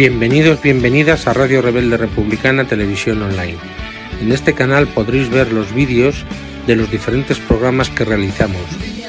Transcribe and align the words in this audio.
Bienvenidos, 0.00 0.62
bienvenidas 0.62 1.26
a 1.26 1.34
Radio 1.34 1.60
Rebelde 1.60 1.98
Republicana 1.98 2.66
Televisión 2.66 3.20
Online. 3.20 3.58
En 4.22 4.32
este 4.32 4.54
canal 4.54 4.86
podréis 4.86 5.28
ver 5.28 5.52
los 5.52 5.74
vídeos 5.74 6.24
de 6.66 6.74
los 6.74 6.90
diferentes 6.90 7.38
programas 7.38 7.90
que 7.90 8.06
realizamos 8.06 8.62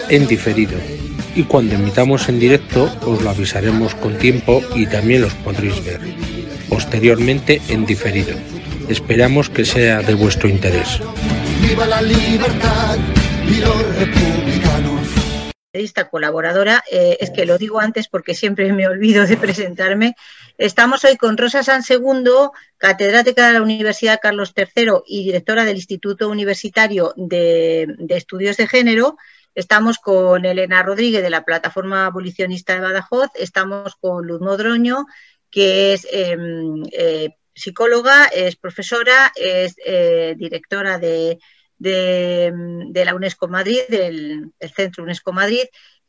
en 0.09 0.27
diferido 0.27 0.77
y 1.33 1.43
cuando 1.43 1.75
emitamos 1.75 2.27
en 2.27 2.41
directo 2.41 2.93
os 3.05 3.21
lo 3.21 3.29
avisaremos 3.29 3.95
con 3.95 4.17
tiempo 4.17 4.61
y 4.75 4.85
también 4.85 5.21
los 5.21 5.33
podréis 5.33 5.81
ver 5.85 6.01
posteriormente 6.67 7.61
en 7.69 7.85
diferido. 7.85 8.35
Esperamos 8.89 9.49
que 9.49 9.63
sea 9.63 10.01
de 10.01 10.13
vuestro 10.13 10.49
interés. 10.49 10.99
¡Viva 11.61 11.87
la 11.87 12.01
libertad 12.01 12.97
y 13.47 13.61
los 13.61 13.95
republicanos! 13.95 14.41
colaboradora, 16.09 16.83
eh, 16.91 17.17
es 17.19 17.31
que 17.31 17.45
lo 17.45 17.57
digo 17.57 17.79
antes 17.79 18.07
porque 18.07 18.35
siempre 18.35 18.71
me 18.73 18.87
olvido 18.87 19.25
de 19.25 19.37
presentarme. 19.37 20.15
Estamos 20.61 21.03
hoy 21.05 21.17
con 21.17 21.37
Rosa 21.37 21.63
San 21.63 21.81
Segundo, 21.81 22.53
catedrática 22.77 23.47
de 23.47 23.53
la 23.53 23.63
Universidad 23.63 24.19
Carlos 24.21 24.53
III 24.55 25.01
y 25.07 25.23
directora 25.23 25.65
del 25.65 25.77
Instituto 25.77 26.29
Universitario 26.29 27.15
de, 27.17 27.87
Estudios 28.09 28.57
de 28.57 28.67
Género. 28.67 29.17
Estamos 29.55 29.97
con 29.97 30.45
Elena 30.45 30.83
Rodríguez 30.83 31.23
de 31.23 31.31
la 31.31 31.45
Plataforma 31.45 32.05
Abolicionista 32.05 32.75
de 32.75 32.81
Badajoz. 32.81 33.31
Estamos 33.33 33.95
con 33.95 34.27
Luz 34.27 34.39
Modroño, 34.39 35.07
que 35.49 35.93
es 35.93 36.07
em, 36.11 36.83
eh, 36.91 37.31
psicóloga, 37.55 38.25
es 38.27 38.55
profesora, 38.55 39.31
es 39.35 39.73
eh, 39.83 40.35
directora 40.37 40.99
de, 40.99 41.39
la 41.79 43.15
UNESCO 43.15 43.47
Madrid, 43.47 43.79
del, 43.89 44.51
Centro 44.75 45.03
UNESCO 45.05 45.33
Madrid, 45.33 45.63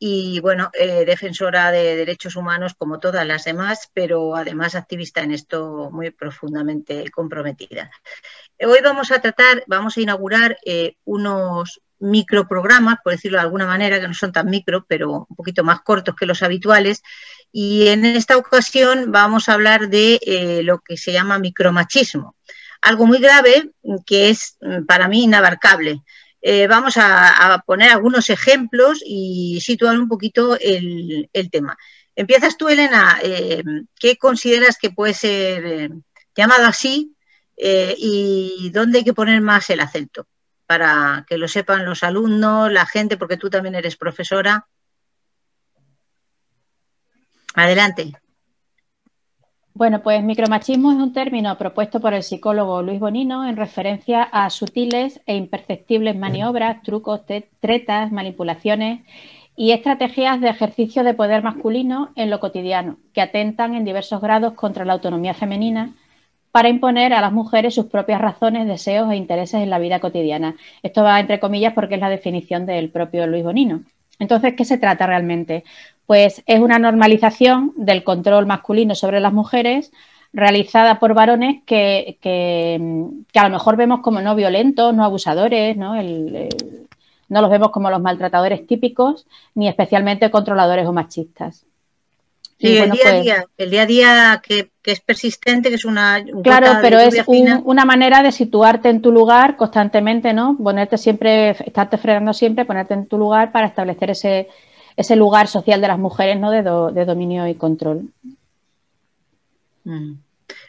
y 0.05 0.41
bueno, 0.41 0.69
eh, 0.73 1.05
defensora 1.05 1.71
de 1.71 1.95
derechos 1.95 2.35
humanos 2.35 2.73
como 2.77 2.99
todas 2.99 3.25
las 3.25 3.45
demás, 3.45 3.89
pero 3.93 4.35
además 4.35 4.75
activista 4.75 5.21
en 5.21 5.31
esto 5.31 5.89
muy 5.93 6.11
profundamente 6.11 7.09
comprometida. 7.09 7.89
Hoy 8.59 8.79
vamos 8.83 9.13
a 9.13 9.21
tratar, 9.21 9.63
vamos 9.65 9.95
a 9.95 10.01
inaugurar 10.01 10.57
eh, 10.65 10.97
unos 11.05 11.81
microprogramas, 11.99 12.97
por 13.01 13.13
decirlo 13.13 13.37
de 13.37 13.43
alguna 13.43 13.65
manera, 13.65 14.01
que 14.01 14.09
no 14.09 14.13
son 14.13 14.33
tan 14.33 14.49
micro, 14.49 14.85
pero 14.89 15.25
un 15.29 15.35
poquito 15.37 15.63
más 15.63 15.79
cortos 15.83 16.17
que 16.17 16.25
los 16.25 16.43
habituales. 16.43 17.01
Y 17.53 17.87
en 17.87 18.03
esta 18.03 18.35
ocasión 18.35 19.09
vamos 19.09 19.47
a 19.47 19.53
hablar 19.53 19.87
de 19.87 20.19
eh, 20.25 20.63
lo 20.63 20.79
que 20.79 20.97
se 20.97 21.13
llama 21.13 21.39
micromachismo, 21.39 22.35
algo 22.81 23.05
muy 23.05 23.19
grave 23.19 23.71
que 24.05 24.31
es 24.31 24.57
mm, 24.59 24.83
para 24.83 25.07
mí 25.07 25.23
inabarcable. 25.23 26.03
Eh, 26.45 26.67
vamos 26.67 26.95
a, 26.97 27.63
poner 27.65 27.89
algunos 27.89 28.29
ejemplos 28.29 29.01
y 29.05 29.61
situar 29.61 29.97
un 29.97 30.09
poquito 30.09 30.57
el, 30.59 31.29
tema. 31.51 31.77
Empiezas 32.15 32.57
tú, 32.57 32.67
Elena, 32.67 33.19
eh, 33.23 33.63
¿qué 33.97 34.17
consideras 34.17 34.77
que 34.77 34.91
puede 34.91 35.13
ser 35.13 35.89
llamado 36.35 36.65
así 36.65 37.15
y 37.57 38.69
dónde 38.73 38.99
hay 38.99 39.03
que 39.05 39.13
poner 39.13 39.39
más 39.41 39.69
el 39.69 39.79
acento? 39.79 40.27
para 40.65 41.25
que 41.27 41.37
lo 41.37 41.47
sepan 41.47 41.85
los 41.85 42.03
alumnos, 42.03 42.71
la 42.71 42.85
gente, 42.85 43.17
porque 43.17 43.37
tú 43.37 43.49
también 43.49 43.75
eres 43.75 43.95
profesora. 43.95 44.67
Adelante. 47.53 48.11
Bueno, 49.83 50.01
pues 50.01 50.23
micromachismo 50.23 50.93
es 50.93 50.97
un 50.97 51.11
término 51.11 51.57
propuesto 51.57 51.99
por 51.99 52.13
el 52.13 52.23
psicólogo 52.23 52.81
Luis 52.81 53.01
Bonino 53.01 53.45
en 53.45 53.57
referencia 53.57 54.23
a 54.23 54.49
sutiles 54.49 55.19
e 55.25 55.35
imperceptibles 55.35 56.15
maniobras, 56.15 56.81
trucos, 56.83 57.23
tretas, 57.59 58.09
manipulaciones 58.09 59.01
y 59.57 59.71
estrategias 59.71 60.39
de 60.39 60.47
ejercicio 60.47 61.03
de 61.03 61.13
poder 61.13 61.43
masculino 61.43 62.13
en 62.15 62.29
lo 62.29 62.39
cotidiano, 62.39 62.95
que 63.11 63.19
atentan 63.19 63.75
en 63.75 63.83
diversos 63.83 64.21
grados 64.21 64.53
contra 64.53 64.85
la 64.85 64.93
autonomía 64.93 65.33
femenina 65.33 65.93
para 66.53 66.69
imponer 66.69 67.11
a 67.11 67.19
las 67.19 67.33
mujeres 67.33 67.75
sus 67.75 67.87
propias 67.87 68.21
razones, 68.21 68.67
deseos 68.67 69.11
e 69.11 69.17
intereses 69.17 69.59
en 69.61 69.69
la 69.69 69.79
vida 69.79 69.99
cotidiana. 69.99 70.55
Esto 70.81 71.03
va 71.03 71.19
entre 71.19 71.41
comillas 71.41 71.73
porque 71.73 71.95
es 71.95 71.99
la 71.99 72.07
definición 72.07 72.65
del 72.65 72.89
propio 72.89 73.27
Luis 73.27 73.43
Bonino. 73.43 73.81
Entonces, 74.17 74.53
¿qué 74.55 74.63
se 74.63 74.77
trata 74.77 75.07
realmente? 75.07 75.65
Pues 76.05 76.43
es 76.45 76.59
una 76.59 76.79
normalización 76.79 77.73
del 77.75 78.03
control 78.03 78.45
masculino 78.45 78.95
sobre 78.95 79.19
las 79.19 79.33
mujeres 79.33 79.91
realizada 80.33 80.99
por 80.99 81.13
varones 81.13 81.61
que, 81.65 82.17
a 83.33 83.43
lo 83.43 83.49
mejor 83.49 83.77
vemos 83.77 84.01
como 84.01 84.19
no 84.19 84.35
violentos, 84.35 84.93
no 84.93 85.03
abusadores, 85.03 85.77
¿no? 85.77 85.95
no 85.95 87.41
los 87.41 87.49
vemos 87.49 87.71
como 87.71 87.89
los 87.89 88.01
maltratadores 88.01 88.65
típicos, 88.67 89.25
ni 89.55 89.67
especialmente 89.67 90.31
controladores 90.31 90.87
o 90.87 90.93
machistas. 90.93 91.65
Sí, 92.59 92.77
el, 92.77 92.91
día 92.91 93.01
a 93.03 93.11
pues 93.11 93.23
día, 93.23 93.45
el 93.57 93.69
día 93.71 93.81
a 93.81 93.85
día 93.85 94.41
que, 94.41 94.69
es 94.85 95.01
persistente, 95.01 95.69
que 95.69 95.75
es 95.75 95.85
una... 95.85 96.23
claro, 96.43 96.79
pero 96.81 96.99
es 96.99 97.21
una 97.27 97.83
manera 97.83 98.23
de 98.23 98.31
situarte 98.31 98.89
en 98.89 99.01
tu 99.01 99.11
lugar 99.11 99.57
constantemente, 99.57 100.33
¿no? 100.33 100.57
Ponerte 100.57 100.97
siempre, 100.97 101.49
estarte 101.49 101.97
fregando 101.97 102.33
siempre, 102.33 102.65
ponerte 102.65 102.93
en 102.93 103.07
tu 103.07 103.17
lugar 103.17 103.51
para 103.51 103.67
establecer 103.67 104.11
ese, 104.11 104.47
ese 104.95 105.15
lugar 105.15 105.47
social 105.47 105.81
de 105.81 105.87
las 105.87 105.99
mujeres, 105.99 106.39
¿no? 106.39 106.51
De, 106.51 106.61
de 106.61 107.05
dominio 107.05 107.47
y 107.47 107.55
control. 107.55 108.09
Mm. 109.83 110.13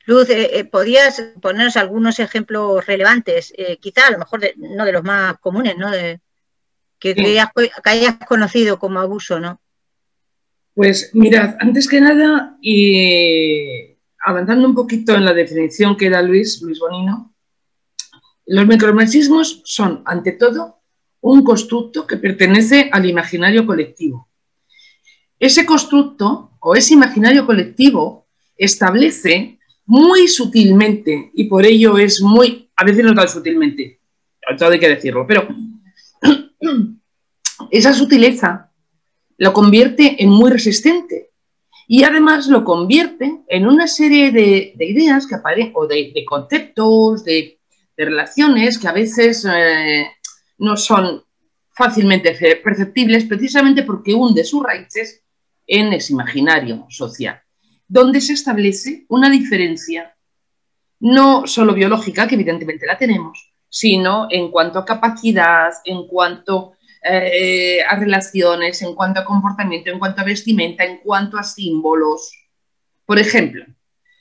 Luz, 0.07 0.29
eh, 0.31 0.59
eh, 0.59 0.65
¿podrías 0.65 1.21
ponernos 1.41 1.77
algunos 1.77 2.19
ejemplos 2.19 2.85
relevantes? 2.87 3.53
Eh, 3.57 3.79
quizá 3.79 4.07
a 4.07 4.11
lo 4.11 4.19
mejor 4.19 4.41
no 4.57 4.85
de 4.85 4.93
los 4.93 5.03
más 5.03 5.39
comunes, 5.39 5.77
¿no? 5.77 5.91
De, 5.91 6.21
que, 6.99 7.15
que 7.15 7.91
hayas 7.91 8.17
conocido 8.27 8.79
como 8.79 9.01
abuso, 9.01 9.41
¿no? 9.41 9.61
Pues 10.75 11.11
mirad, 11.15 11.57
antes 11.61 11.89
que 11.89 12.01
nada, 12.01 12.57
y 12.61 13.97
avanzando 14.25 14.67
un 14.67 14.75
poquito 14.75 15.15
en 15.15 15.25
la 15.25 15.33
definición 15.33 15.97
que 15.97 16.11
da 16.11 16.21
Luis, 16.23 16.61
Luis 16.63 16.81
Bonino, 16.81 17.35
los 18.47 18.67
micromachismos 18.67 19.63
son, 19.65 20.03
ante 20.05 20.33
todo, 20.33 20.74
un 21.25 21.43
constructo 21.43 22.07
que 22.07 22.19
pertenece 22.19 22.91
al 22.93 23.07
imaginario 23.07 23.65
colectivo. 23.65 24.29
Ese 25.39 25.65
constructo 25.65 26.51
o 26.61 26.75
ese 26.75 26.93
imaginario 26.93 27.47
colectivo 27.47 28.27
establece 28.57 29.59
muy 29.87 30.29
sutilmente, 30.29 31.31
y 31.33 31.45
por 31.45 31.65
ello 31.65 31.97
es 31.97 32.21
muy, 32.21 32.71
a 32.77 32.85
veces 32.85 33.05
no 33.05 33.15
tan 33.15 33.29
sutilmente, 33.29 34.01
todo 34.59 34.71
hay 34.71 34.79
que 34.79 34.89
decirlo, 34.89 35.27
pero 35.27 35.49
esa 37.71 37.95
sutileza 37.95 38.71
lo 39.39 39.55
convierte 39.55 40.23
en 40.23 40.29
muy 40.29 40.51
resistente 40.51 41.31
y 41.89 42.05
además 42.05 42.49
lo 42.49 42.65
convierte 42.65 43.41
en 43.49 43.67
una 43.67 43.87
serie 43.87 44.31
de, 44.31 44.75
ideas 44.79 45.27
que 45.27 45.37
aparecen, 45.37 45.73
o 45.75 45.87
de, 45.87 46.13
conceptos, 46.29 47.25
de, 47.25 47.59
relaciones 47.97 48.79
que 48.79 48.89
a 48.89 48.93
veces 48.93 49.47
eh, 49.47 50.07
no 50.59 50.77
son 50.77 51.23
fácilmente 51.71 52.37
perceptibles 52.63 53.25
precisamente 53.25 53.83
porque 53.83 54.15
hunde 54.15 54.45
sus 54.45 54.63
raíces 54.63 55.23
en 55.67 55.93
ese 55.93 56.13
imaginario 56.13 56.87
social, 56.89 57.41
donde 57.89 58.21
se 58.21 58.35
establece 58.35 59.07
una 59.09 59.29
diferencia 59.29 60.15
no 61.01 61.47
solo 61.47 61.75
biológica, 61.75 62.27
que 62.27 62.37
evidentemente 62.37 62.87
la 62.87 62.97
tenemos, 62.97 63.53
sino 63.69 64.29
en 64.31 64.51
cuanto 64.51 64.79
a 64.79 64.85
capacidad, 64.85 65.73
en 65.85 66.07
cuanto 66.07 66.75
eh, 67.03 67.83
a 67.83 67.97
relaciones, 67.97 68.81
en 68.83 68.95
cuanto 68.95 69.21
a 69.21 69.25
comportamiento, 69.25 69.91
en 69.91 69.99
cuanto 69.99 70.21
a 70.21 70.25
vestimenta, 70.25 70.85
en 70.85 70.99
cuanto 70.99 71.37
a 71.37 71.43
símbolos. 71.43 72.33
Por 73.05 73.19
ejemplo, 73.19 73.67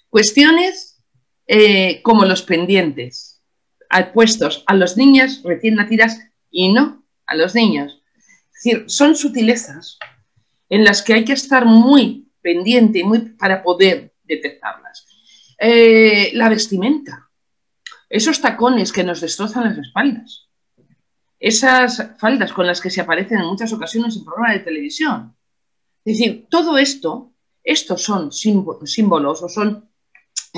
cuestiones 0.10 1.02
eh, 1.48 2.02
como 2.02 2.26
los 2.26 2.42
pendientes 2.42 3.33
puestos 4.14 4.64
a 4.68 4.76
los 4.76 4.98
niños 4.98 5.42
recién 5.44 5.76
nacidas 5.76 6.20
y 6.50 6.74
no 6.74 7.06
a 7.26 7.36
los 7.36 7.56
niños. 7.56 8.02
Es 8.56 8.64
decir, 8.64 8.86
son 8.88 9.16
sutilezas 9.16 9.98
en 10.70 10.84
las 10.84 11.02
que 11.02 11.14
hay 11.14 11.26
que 11.26 11.34
estar 11.34 11.66
muy 11.66 12.32
pendiente 12.42 13.04
muy, 13.04 13.20
para 13.20 13.64
poder 13.64 14.14
detectarlas. 14.24 15.06
Eh, 15.60 16.32
la 16.34 16.50
vestimenta, 16.50 17.30
esos 18.10 18.42
tacones 18.42 18.92
que 18.92 19.04
nos 19.04 19.22
destrozan 19.22 19.66
las 19.66 19.78
espaldas, 19.78 20.50
esas 21.40 22.12
faldas 22.20 22.54
con 22.54 22.66
las 22.66 22.82
que 22.82 22.90
se 22.90 23.02
aparecen 23.02 23.40
en 23.40 23.46
muchas 23.46 23.72
ocasiones 23.74 24.16
en 24.16 24.24
programas 24.24 24.56
de 24.58 24.64
televisión. 24.64 25.36
Es 26.06 26.18
decir, 26.18 26.48
todo 26.50 26.78
esto, 26.78 27.34
estos 27.64 28.02
son 28.02 28.32
símbolos 28.32 29.42
o 29.42 29.50
son 29.50 29.90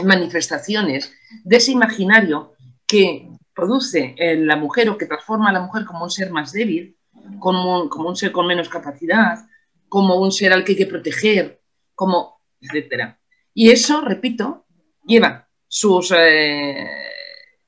manifestaciones 0.04 1.14
de 1.44 1.58
ese 1.58 1.72
imaginario 1.72 2.55
que 2.86 3.30
produce 3.54 4.16
en 4.18 4.48
la 4.48 4.56
mujer 4.56 4.90
o 4.90 4.98
que 4.98 5.06
transforma 5.06 5.50
a 5.50 5.54
la 5.54 5.62
mujer 5.62 5.86
como 5.86 6.04
un 6.04 6.12
ser 6.12 6.32
más 6.32 6.52
débil, 6.52 6.98
como 7.40 7.84
un, 7.84 8.16
ser 8.16 8.32
con 8.32 8.48
menos 8.48 8.70
capacidad, 8.70 9.48
como 9.90 10.16
un 10.20 10.32
ser 10.32 10.54
al 10.54 10.64
que 10.64 10.74
hay 10.74 10.78
que 10.78 10.86
proteger, 10.86 11.62
como, 11.94 12.42
etcétera. 12.60 13.20
Y 13.54 13.72
eso, 13.72 14.02
repito, 14.02 14.66
lleva 15.06 15.48
sus... 15.68 16.12
Eh, 16.16 16.88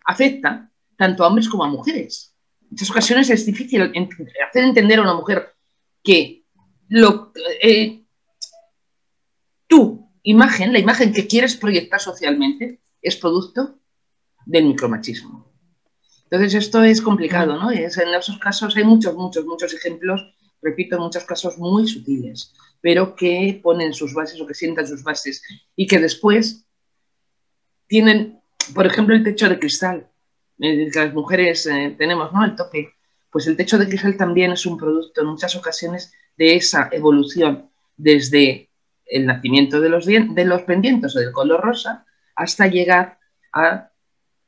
afecta 0.05 0.69
tanto 0.95 1.23
a 1.23 1.27
hombres 1.27 1.49
como 1.49 1.63
a 1.65 1.69
mujeres 1.69 2.37
muchas 2.69 2.89
ocasiones 2.91 3.29
es 3.29 3.45
difícil 3.45 3.81
hacer 3.81 4.63
entender 4.63 4.99
a 4.99 5.03
una 5.03 5.13
mujer 5.13 5.55
que 6.03 6.45
lo, 6.89 7.31
eh, 7.61 8.03
tú 9.67 10.11
imagen, 10.23 10.73
la 10.73 10.79
imagen 10.79 11.13
que 11.13 11.27
quieres 11.27 11.55
proyectar 11.55 11.99
socialmente, 11.99 12.81
es 13.01 13.15
producto 13.15 13.79
del 14.47 14.65
micromachismo. 14.65 15.45
Entonces 16.23 16.55
esto 16.55 16.83
es 16.83 17.01
complicado, 17.01 17.57
¿no? 17.57 17.71
en 17.71 17.85
esos 17.85 18.37
casos 18.39 18.75
hay 18.75 18.83
muchos, 18.83 19.15
muchos, 19.15 19.45
muchos 19.45 19.73
ejemplos, 19.73 20.33
repito, 20.61 20.99
muchos 20.99 21.23
casos 21.23 21.57
muy 21.57 21.87
sutiles, 21.87 22.53
pero 22.81 23.15
que 23.15 23.59
ponen 23.63 23.93
sus 23.93 24.13
bases 24.13 24.39
o 24.41 24.47
que 24.47 24.53
sientan 24.53 24.87
sus 24.87 25.03
bases 25.03 25.41
y 25.75 25.87
que 25.87 25.99
después 25.99 26.65
tienen, 27.87 28.41
por 28.73 28.85
ejemplo, 28.85 29.15
el 29.15 29.23
techo 29.23 29.47
de 29.47 29.59
cristal, 29.59 30.09
que 30.59 30.89
las 30.93 31.13
mujeres 31.13 31.65
eh, 31.67 31.95
tenemos, 31.97 32.33
¿no? 32.33 32.43
El 32.43 32.55
tope. 32.55 32.93
Pues 33.31 33.47
el 33.47 33.55
techo 33.55 33.77
de 33.77 33.87
cristal 33.87 34.17
también 34.17 34.51
es 34.51 34.65
un 34.65 34.77
producto 34.77 35.21
en 35.21 35.27
muchas 35.27 35.55
ocasiones 35.55 36.11
de 36.37 36.55
esa 36.55 36.89
evolución 36.91 37.69
desde 37.95 38.69
el 39.05 39.25
nacimiento 39.25 39.79
de 39.79 39.89
los, 39.89 40.05
de 40.05 40.45
los 40.45 40.61
pendientes 40.63 41.15
o 41.15 41.19
del 41.19 41.31
color 41.31 41.61
rosa 41.61 42.05
hasta 42.35 42.67
llegar 42.67 43.19
a 43.53 43.91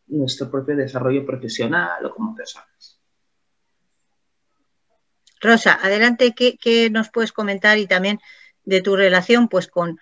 nuestro 0.09 0.49
propio 0.49 0.75
desarrollo 0.75 1.25
profesional 1.25 2.05
o 2.05 2.13
como 2.13 2.35
personas. 2.35 2.99
Rosa, 5.41 5.79
adelante, 5.81 6.33
¿qué, 6.35 6.89
nos 6.91 7.09
puedes 7.09 7.31
comentar 7.31 7.77
y 7.77 7.87
también 7.87 8.19
de 8.63 8.81
tu 8.81 8.95
relación 8.95 9.47
pues 9.47 9.67
con 9.67 9.97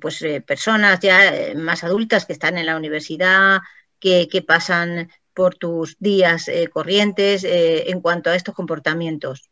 pues, 0.00 0.22
eh, 0.22 0.40
personas 0.40 1.00
ya 1.00 1.34
eh, 1.34 1.54
más 1.54 1.82
adultas 1.82 2.26
que 2.26 2.34
están 2.34 2.58
en 2.58 2.66
la 2.66 2.76
universidad, 2.76 3.60
que, 3.98 4.44
pasan 4.46 5.08
por 5.32 5.54
tus 5.54 5.96
días 5.98 6.48
eh, 6.48 6.68
corrientes 6.68 7.44
en 7.44 8.00
cuanto 8.00 8.30
a 8.30 8.34
estos 8.34 8.54
comportamientos? 8.54 9.48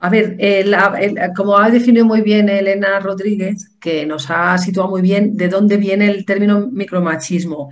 A 0.00 0.10
ver, 0.10 0.36
como 1.36 1.58
ha 1.58 1.70
definido 1.70 2.04
muy 2.04 2.22
bien 2.22 2.48
Elena 2.48 2.98
Rodríguez, 3.00 3.76
que 3.80 4.06
nos 4.06 4.30
ha 4.30 4.56
situado 4.56 4.88
muy 4.88 5.02
bien 5.02 5.36
de 5.36 5.48
dónde 5.48 5.76
viene 5.76 6.08
el 6.08 6.24
término 6.24 6.68
micromachismo. 6.68 7.70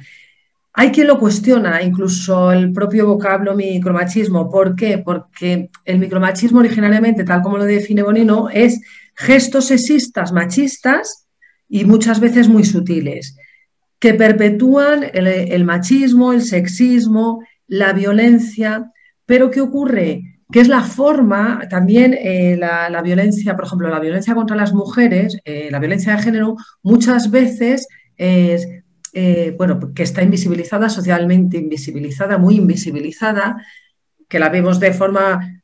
Hay 0.78 0.92
quien 0.92 1.06
lo 1.06 1.18
cuestiona, 1.18 1.82
incluso 1.82 2.52
el 2.52 2.70
propio 2.70 3.06
vocablo 3.06 3.56
micromachismo. 3.56 4.50
¿Por 4.50 4.76
qué? 4.76 4.98
Porque 4.98 5.70
el 5.86 5.98
micromachismo 5.98 6.58
originalmente, 6.58 7.24
tal 7.24 7.40
como 7.40 7.56
lo 7.56 7.64
define 7.64 8.02
Bonino, 8.02 8.50
es 8.50 8.82
gestos 9.14 9.68
sexistas 9.68 10.32
machistas 10.32 11.28
y 11.66 11.86
muchas 11.86 12.20
veces 12.20 12.50
muy 12.50 12.62
sutiles, 12.62 13.38
que 13.98 14.12
perpetúan 14.12 15.06
el, 15.14 15.64
machismo, 15.64 16.34
el 16.34 16.42
sexismo, 16.42 17.42
la 17.66 17.94
violencia. 17.94 18.92
Pero 19.24 19.50
¿qué 19.50 19.62
ocurre? 19.62 20.42
que 20.52 20.60
es 20.60 20.68
la 20.68 20.82
forma, 20.82 21.62
también 21.70 22.14
eh, 22.16 22.56
la, 22.56 23.00
violencia, 23.02 23.56
por 23.56 23.64
ejemplo, 23.64 23.88
la 23.88 23.98
violencia 23.98 24.34
contra 24.34 24.54
las 24.54 24.74
mujeres, 24.74 25.38
eh, 25.44 25.70
la 25.72 25.80
violencia 25.80 26.14
de 26.14 26.22
género, 26.22 26.56
muchas 26.82 27.30
veces 27.32 27.88
es, 28.16 28.68
eh, 29.18 29.54
bueno, 29.56 29.94
que 29.94 30.02
está 30.02 30.22
invisibilizada, 30.22 30.90
socialmente 30.90 31.56
invisibilizada, 31.56 32.36
muy 32.36 32.56
invisibilizada, 32.56 33.64
que 34.28 34.38
la 34.38 34.50
vemos 34.50 34.78
de 34.78 34.92
forma 34.92 35.62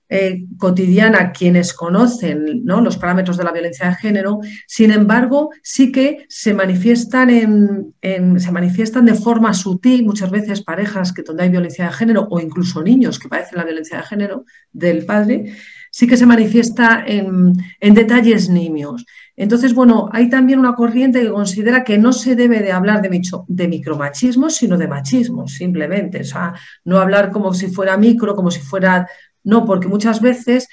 cotidiana 0.58 1.32
quienes 1.32 1.72
conocen 1.72 2.64
¿no? 2.64 2.82
los 2.82 2.98
parámetros 2.98 3.38
de 3.38 3.44
la 3.44 3.52
violencia 3.52 3.88
de 3.88 3.94
género, 3.94 4.40
sin 4.66 4.90
embargo, 4.90 5.50
sí 5.62 5.90
que 5.90 6.26
se 6.28 6.52
manifiestan, 6.52 7.30
en, 7.30 8.40
se 8.40 8.52
manifiestan 8.52 9.06
de 9.06 9.14
forma 9.14 9.54
sutil, 9.54 10.04
muchas 10.04 10.30
veces 10.30 10.62
parejas 10.62 11.14
que 11.14 11.22
donde 11.22 11.44
hay 11.44 11.48
violencia 11.48 11.86
de 11.86 11.92
género 11.92 12.28
o 12.30 12.40
incluso 12.40 12.82
niños 12.82 13.18
que 13.18 13.28
padecen 13.28 13.58
la 13.58 13.64
violencia 13.64 13.96
de 13.98 14.02
género 14.02 14.44
del 14.70 15.06
padre, 15.06 15.54
sí 15.92 16.06
que 16.06 16.16
se 16.16 16.26
manifiesta 16.26 17.04
en, 17.06 17.54
detalles 17.80 18.48
nimios. 18.48 19.04
Entonces, 19.36 19.74
bueno, 19.74 20.08
hay 20.12 20.28
también 20.28 20.58
una 20.58 20.74
corriente 20.74 21.20
que 21.20 21.30
considera 21.30 21.84
que 21.84 21.98
no 21.98 22.12
se 22.12 22.36
debe 22.36 22.60
de 22.60 22.72
hablar 22.72 23.00
de, 23.00 23.20
de 23.48 23.68
micromachismo, 23.68 24.50
sino 24.50 24.76
de 24.76 24.88
machismo, 24.88 25.48
simplemente. 25.48 26.20
O 26.20 26.24
sea, 26.24 26.54
no 26.84 26.98
hablar 26.98 27.30
como 27.30 27.54
si 27.54 27.68
fuera 27.68 27.96
micro, 27.96 28.34
como 28.34 28.50
si 28.50 28.60
fuera... 28.60 29.08
No, 29.44 29.64
porque 29.64 29.88
muchas 29.88 30.20
veces, 30.20 30.68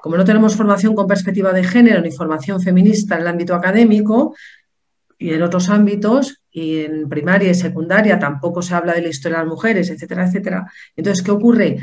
como 0.00 0.16
no 0.16 0.24
tenemos 0.24 0.56
formación 0.56 0.94
con 0.94 1.06
perspectiva 1.06 1.52
de 1.52 1.64
género 1.64 2.00
ni 2.00 2.10
formación 2.10 2.62
feminista 2.62 3.16
en 3.16 3.22
el 3.22 3.26
ámbito 3.26 3.54
académico, 3.54 4.34
y 5.18 5.34
en 5.34 5.42
otros 5.42 5.68
ámbitos, 5.68 6.42
y 6.50 6.80
en 6.80 7.08
primaria 7.08 7.50
y 7.50 7.54
secundaria 7.54 8.18
tampoco 8.18 8.60
se 8.60 8.74
habla 8.74 8.94
de 8.94 9.02
la 9.02 9.08
historia 9.08 9.38
de 9.38 9.44
las 9.44 9.52
mujeres, 9.52 9.88
etcétera, 9.88 10.26
etcétera. 10.26 10.72
Entonces, 10.96 11.22
¿qué 11.22 11.30
ocurre? 11.30 11.78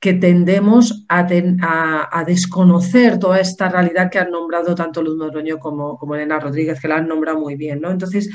Que 0.00 0.14
tendemos 0.14 1.04
a, 1.08 1.24
desconocer 2.24 3.18
toda 3.18 3.40
esta 3.40 3.68
realidad 3.68 4.10
que 4.10 4.18
han 4.18 4.30
nombrado 4.30 4.74
tanto 4.74 5.02
Luz 5.02 5.16
Noroño 5.16 5.58
como, 5.58 5.98
como, 5.98 6.14
Elena 6.14 6.38
Rodríguez, 6.38 6.80
que 6.80 6.88
la 6.88 6.96
han 6.96 7.08
nombrado 7.08 7.40
muy 7.40 7.56
bien. 7.56 7.80
¿no? 7.80 7.90
Entonces, 7.90 8.30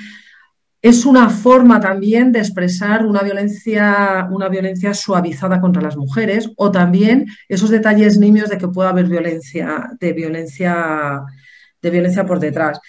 es 0.82 1.06
una 1.06 1.30
forma 1.30 1.80
también 1.80 2.34
de 2.34 2.40
expresar 2.40 3.06
una 3.06 3.22
violencia, 3.22 4.28
una 4.30 4.50
violencia 4.50 4.94
suavizada 4.94 5.62
contra 5.62 5.82
las 5.82 5.96
mujeres 5.96 6.52
o 6.58 6.72
también 6.72 7.28
esos 7.48 7.70
detalles 7.70 8.18
nimios 8.18 8.50
de 8.50 8.58
que 8.58 8.68
pueda 8.68 8.90
haber 8.90 9.06
violencia, 9.06 9.92
de 10.02 10.12
violencia, 10.12 11.22
de 11.82 11.90
violencia 11.90 12.26
por 12.26 12.42
detrás. 12.42 12.82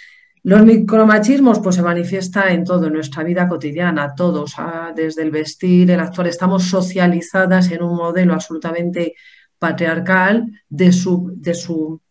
Los 0.45 0.63
micromachismos 0.63 1.59
pues, 1.61 1.77
se 1.77 1.83
manifiesta 1.83 2.53
en 2.53 2.65
todo, 2.65 2.91
nuestra 2.91 3.25
vida 3.25 3.49
cotidiana, 3.49 4.15
todos, 4.15 4.55
desde 4.95 5.23
el 5.23 5.31
vestir, 5.31 5.91
el 5.91 6.01
actuar. 6.01 6.27
Estamos 6.27 6.65
socializadas 6.65 7.71
en 7.71 7.83
un 7.83 7.97
modelo 7.97 8.35
absolutamente 8.35 9.15
patriarcal 9.59 10.45
de 10.69 10.93
su, 10.93 11.33
de 11.35 11.55
su 11.55 12.03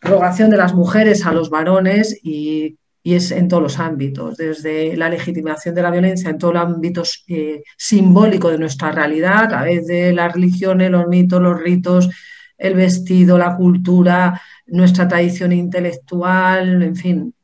rogación 0.00 0.48
de 0.50 0.58
las 0.58 0.74
mujeres 0.74 1.26
a 1.26 1.32
los 1.32 1.50
varones 1.50 2.16
y, 2.22 2.78
es 3.02 3.32
en 3.32 3.48
todos 3.48 3.64
los 3.64 3.80
ámbitos, 3.80 4.36
desde 4.36 4.96
la 4.96 5.08
legitimación 5.08 5.74
de 5.74 5.82
la 5.82 5.90
violencia 5.90 6.30
en 6.30 6.38
todos 6.38 6.54
los 6.54 6.62
ámbitos 6.62 7.24
eh, 7.26 7.64
simbólicos 7.76 8.52
de 8.52 8.58
nuestra 8.58 8.92
realidad, 8.92 9.42
a 9.42 9.48
través 9.48 9.88
de 9.88 10.12
las 10.12 10.32
religiones, 10.32 10.88
los 10.88 11.08
mitos, 11.08 11.42
los 11.42 11.60
ritos, 11.60 12.08
el 12.56 12.74
vestido, 12.74 13.38
la 13.38 13.56
cultura, 13.56 14.40
nuestra 14.66 15.08
tradición 15.08 15.50
intelectual, 15.50 16.80
en 16.80 16.94
fin, 16.94 17.34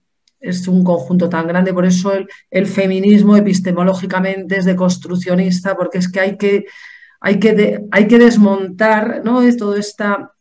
es 0.40 0.68
un 0.68 0.84
conjunto 0.84 1.28
tan 1.28 1.46
grande, 1.46 1.74
por 1.74 1.84
eso 1.84 2.12
el, 2.50 2.66
feminismo 2.66 3.36
epistemológicamente 3.36 4.58
es 4.58 4.64
deconstruccionista, 4.64 5.76
porque 5.76 5.98
es 5.98 6.10
que 6.10 6.20
hay 6.20 6.36
que, 6.36 6.66
hay 7.20 7.40
que, 7.40 7.80
hay 7.90 8.06
que 8.06 8.18
desmontar 8.18 9.22
¿no? 9.24 9.40
toda, 9.56 9.78
esta, 9.78 10.32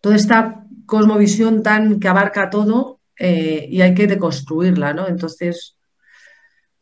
toda 0.00 0.16
esta 0.16 0.64
cosmovisión 0.86 1.62
tan 1.62 2.00
que 2.00 2.08
abarca 2.08 2.50
todo 2.50 3.00
eh, 3.18 3.66
y 3.70 3.80
hay 3.82 3.94
que 3.94 4.06
deconstruirla. 4.06 4.92
¿no? 4.94 5.06
Entonces, 5.06 5.76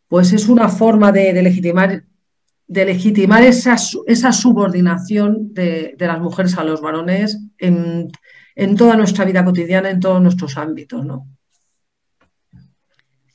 pues 0.08 0.32
es 0.32 0.48
una 0.48 0.68
forma 0.68 1.12
de, 1.12 1.32
legitimar, 1.42 2.04
de 2.66 2.84
legitimar 2.84 3.42
esa, 3.42 3.76
esa 4.06 4.32
subordinación 4.32 5.52
de, 5.52 5.94
las 5.98 6.20
mujeres 6.20 6.56
a 6.56 6.64
los 6.64 6.80
varones 6.80 7.38
en, 7.58 8.10
en 8.54 8.76
toda 8.76 8.96
nuestra 8.96 9.26
vida 9.26 9.44
cotidiana, 9.44 9.90
en 9.90 10.00
todos 10.00 10.22
nuestros 10.22 10.56
ámbitos. 10.56 11.04
¿no? 11.04 11.35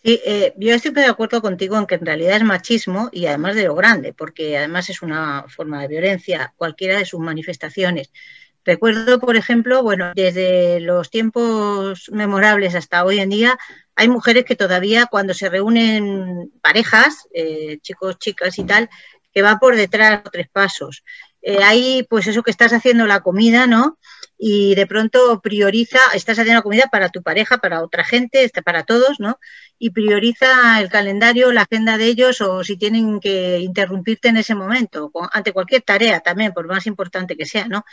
Sí, 0.03 0.20
eh, 0.25 0.53
yo 0.58 0.74
estoy 0.74 0.91
de 0.93 1.05
acuerdo 1.05 1.41
contigo 1.41 1.77
en 1.77 1.86
que 1.86 1.96
en 1.96 2.05
realidad 2.05 2.38
es 2.38 2.43
machismo 2.43 3.10
y 3.12 3.27
además 3.27 3.55
de 3.55 3.65
lo 3.65 3.75
grande, 3.75 4.13
porque 4.13 4.58
además 4.58 4.89
es 4.89 5.03
una 5.03 5.46
forma 5.48 5.81
de 5.81 5.89
violencia, 5.89 6.53
cualquiera 6.58 6.98
de 6.98 7.05
sus 7.05 7.20
manifestaciones. 7.20 8.12
Recuerdo, 8.65 9.20
por 9.20 9.36
ejemplo, 9.38 9.84
bueno, 9.84 10.12
desde 10.15 10.79
los 10.79 11.10
tiempos 11.12 12.10
memorables 12.12 12.74
hasta 12.74 13.03
hoy 13.05 13.20
en 13.20 13.29
día, 13.29 13.58
hay 13.96 14.08
mujeres 14.08 14.46
que 14.46 14.55
todavía 14.55 15.05
cuando 15.05 15.36
se 15.36 15.50
reúnen 15.50 16.51
parejas, 16.62 17.27
eh, 17.34 17.77
chicos, 17.81 18.17
chicas 18.17 18.58
y 18.58 18.63
tal, 18.63 18.89
que 19.34 19.43
va 19.43 19.60
por 19.60 19.75
detrás 19.75 20.24
tres 20.31 20.48
pasos. 20.51 21.03
Eh, 21.43 21.58
hay 21.63 22.03
pues 22.10 22.27
eso 22.27 22.43
que 22.43 22.51
estás 22.51 22.74
haciendo 22.74 23.08
la 23.08 23.22
comida, 23.22 23.67
¿no? 23.67 23.98
Y 24.44 24.74
de 24.74 24.88
pronto 24.88 25.40
prioriza, 25.40 26.00
estás 26.16 26.40
haciendo 26.40 26.64
comida 26.64 26.86
para 26.92 27.10
tu 27.10 27.22
pareja, 27.22 27.60
para 27.60 27.84
otra 27.84 28.04
gente, 28.04 28.50
para 28.66 28.82
todos, 28.84 29.20
¿no? 29.20 29.38
Y 29.78 29.92
prioriza 29.92 30.82
el 30.82 30.90
calendario, 30.90 31.52
la 31.52 31.62
agenda 31.62 32.00
de 32.00 32.06
ellos 32.08 32.42
o 32.42 32.64
si 32.64 32.76
tienen 32.76 33.20
que 33.20 33.60
interrumpirte 33.60 34.30
en 34.30 34.38
ese 34.38 34.56
momento, 34.56 35.12
ante 35.32 35.54
cualquier 35.54 35.84
tarea 35.84 36.22
también, 36.22 36.54
por 36.54 36.66
más 36.66 36.88
importante 36.88 37.38
que 37.38 37.46
sea, 37.46 37.68
¿no? 37.68 37.86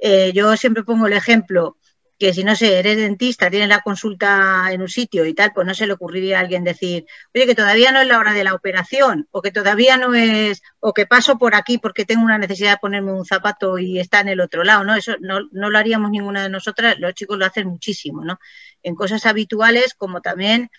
Eh, 0.00 0.32
yo 0.34 0.56
siempre 0.56 0.82
pongo 0.82 1.06
el 1.06 1.12
ejemplo, 1.12 1.76
que 2.22 2.32
si 2.32 2.44
no 2.44 2.54
sé, 2.54 2.78
eres 2.78 2.98
dentista, 2.98 3.50
tienes 3.50 3.68
la 3.68 3.80
consulta 3.80 4.68
en 4.70 4.80
un 4.80 4.88
sitio 4.88 5.26
y 5.26 5.34
tal, 5.34 5.52
pues 5.52 5.66
no 5.66 5.74
se 5.74 5.88
le 5.88 5.94
ocurriría 5.94 6.38
a 6.38 6.40
alguien 6.42 6.62
decir, 6.62 7.04
oye, 7.34 7.46
que 7.46 7.56
todavía 7.56 7.90
no 7.90 8.00
es 8.00 8.06
la 8.06 8.20
hora 8.20 8.32
de 8.32 8.44
la 8.44 8.54
operación, 8.54 9.26
o 9.32 9.42
que 9.42 9.50
todavía 9.50 9.96
no 9.96 10.14
es, 10.14 10.62
o 10.78 10.92
que 10.94 11.04
paso 11.04 11.36
por 11.36 11.56
aquí 11.56 11.78
porque 11.78 12.04
tengo 12.04 12.22
una 12.22 12.38
necesidad 12.38 12.74
de 12.74 12.76
ponerme 12.76 13.12
un 13.12 13.24
zapato 13.24 13.76
y 13.76 13.98
está 13.98 14.20
en 14.20 14.28
el 14.28 14.40
otro 14.40 14.62
lado, 14.62 14.84
¿no? 14.84 14.94
Eso 14.94 15.16
no, 15.18 15.48
no 15.50 15.68
lo 15.68 15.78
haríamos 15.78 16.12
ninguna 16.12 16.44
de 16.44 16.48
nosotras, 16.48 16.96
los 17.00 17.12
chicos 17.14 17.36
lo 17.38 17.44
hacen 17.44 17.66
muchísimo, 17.66 18.24
¿no? 18.24 18.38
En 18.84 18.94
cosas 18.94 19.26
habituales 19.26 19.94
como 19.94 20.20
también 20.20 20.70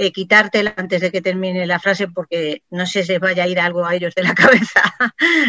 eh, 0.00 0.12
quitártela 0.12 0.74
antes 0.76 1.00
de 1.00 1.10
que 1.10 1.20
termine 1.20 1.66
la 1.66 1.80
frase 1.80 2.06
porque 2.06 2.62
no 2.70 2.86
sé 2.86 3.02
si 3.02 3.18
vaya 3.18 3.42
a 3.42 3.48
ir 3.48 3.58
algo 3.58 3.84
a 3.84 3.96
ellos 3.96 4.14
de 4.14 4.22
la 4.22 4.32
cabeza 4.42 4.80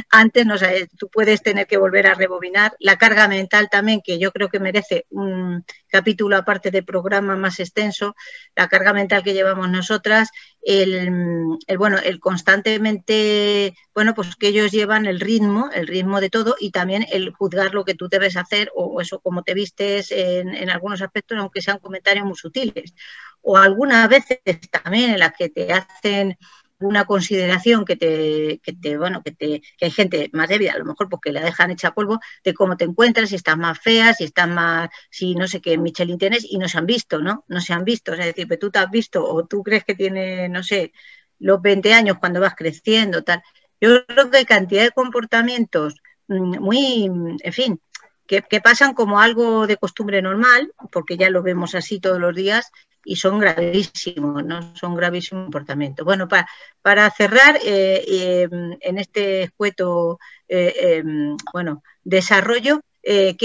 antes, 0.09 0.43
no 0.43 0.57
sé, 0.57 0.89
tú 0.97 1.07
puedes 1.07 1.43
tener 1.43 1.67
que 1.67 1.77
volver 1.77 2.07
a 2.07 2.15
rebobinar. 2.15 2.75
La 2.79 2.97
carga 2.97 3.27
mental 3.27 3.69
también, 3.69 4.01
que 4.03 4.17
yo 4.17 4.31
creo 4.31 4.49
que 4.49 4.59
merece 4.59 5.05
un 5.11 5.63
capítulo 5.87 6.35
aparte 6.35 6.71
de 6.71 6.81
programa 6.81 7.35
más 7.35 7.59
extenso, 7.59 8.15
la 8.55 8.67
carga 8.67 8.91
mental 8.91 9.23
que 9.23 9.35
llevamos 9.35 9.69
nosotras, 9.69 10.29
el, 10.63 11.59
bueno, 11.77 11.99
el 11.99 12.19
constantemente, 12.19 13.75
bueno, 13.93 14.15
pues 14.15 14.35
que 14.35 14.47
ellos 14.47 14.71
llevan 14.71 15.05
el 15.05 15.19
ritmo, 15.19 15.69
el 15.71 15.85
ritmo 15.85 16.21
de 16.21 16.31
todo 16.31 16.55
y 16.59 16.71
también 16.71 17.05
el 17.11 17.31
juzgar 17.33 17.75
lo 17.75 17.85
que 17.85 17.93
tú 17.93 18.09
debes 18.09 18.35
hacer 18.35 18.71
o 18.75 18.99
eso 18.99 19.19
como 19.19 19.43
te 19.43 19.53
vistes 19.53 20.11
en, 20.11 20.55
en 20.55 20.71
algunos 20.71 21.03
aspectos, 21.03 21.37
aunque 21.37 21.61
sean 21.61 21.77
comentarios 21.77 22.25
muy 22.25 22.35
sutiles 22.35 22.95
o 23.41 23.57
algunas 23.57 24.07
veces 24.09 24.39
también 24.71 25.11
en 25.11 25.19
las 25.19 25.33
que 25.33 25.49
te 25.49 25.71
hacen 25.73 26.37
una 26.79 27.05
consideración 27.05 27.83
que 27.85 27.95
te, 27.95 28.59
que 28.63 28.73
te, 28.73 28.97
bueno, 28.97 29.21
que 29.23 29.31
te, 29.31 29.61
que 29.77 29.85
hay 29.85 29.91
gente 29.91 30.29
más 30.33 30.47
débil, 30.47 30.69
a 30.69 30.77
lo 30.77 30.85
mejor 30.85 31.09
porque 31.09 31.31
la 31.31 31.41
dejan 31.41 31.71
hecha 31.71 31.93
polvo, 31.93 32.19
de 32.43 32.53
cómo 32.53 32.77
te 32.77 32.85
encuentras, 32.85 33.29
si 33.29 33.35
estás 33.35 33.57
más 33.57 33.79
fea, 33.79 34.13
si 34.13 34.23
estás 34.23 34.47
más, 34.47 34.89
si 35.09 35.35
no 35.35 35.47
sé 35.47 35.61
qué 35.61 35.77
Michelin 35.77 36.17
tienes, 36.17 36.45
y 36.49 36.57
no 36.57 36.69
se 36.69 36.77
han 36.77 36.85
visto, 36.85 37.19
¿no? 37.19 37.43
No 37.47 37.59
se 37.61 37.73
han 37.73 37.83
visto. 37.83 38.13
es 38.13 38.19
decir, 38.19 38.47
tú 38.59 38.71
te 38.71 38.79
has 38.79 38.89
visto, 38.89 39.23
o 39.25 39.45
tú 39.45 39.63
crees 39.63 39.83
que 39.83 39.95
tiene, 39.95 40.47
no 40.49 40.63
sé, 40.63 40.93
los 41.39 41.61
20 41.61 41.93
años 41.93 42.17
cuando 42.19 42.39
vas 42.39 42.55
creciendo, 42.55 43.23
tal. 43.23 43.41
Yo 43.81 44.05
creo 44.05 44.29
que 44.31 44.37
hay 44.37 44.45
cantidad 44.45 44.83
de 44.83 44.91
comportamientos 44.91 45.95
mm, 46.27 46.59
muy, 46.59 47.05
en 47.43 47.53
fin, 47.53 47.81
que 48.25 48.61
pasan 48.61 48.93
como 48.93 49.19
algo 49.19 49.65
de 49.65 49.77
costumbre 49.77 50.21
normal, 50.21 50.71
porque 50.91 51.17
ya 51.17 51.31
lo 51.31 51.41
vemos 51.41 51.73
así 51.73 51.99
todos 51.99 52.19
los 52.19 52.35
días, 52.35 52.71
y 53.03 53.15
son 53.15 53.39
gravísimos, 53.39 54.43
¿no? 54.43 54.75
Son 54.75 54.95
gravísimos 54.95 55.45
comportamientos. 55.45 56.05
Bueno, 56.05 56.27
para, 56.27 56.47
para 56.81 57.09
cerrar, 57.11 57.59
eh, 57.63 58.03
em, 58.51 58.77
en 58.81 58.97
este 58.97 59.43
escueto, 59.43 60.19
eh, 60.47 60.73
em, 60.79 61.37
bueno, 61.53 61.83
desarrollo, 62.03 62.81
eh, 63.03 63.35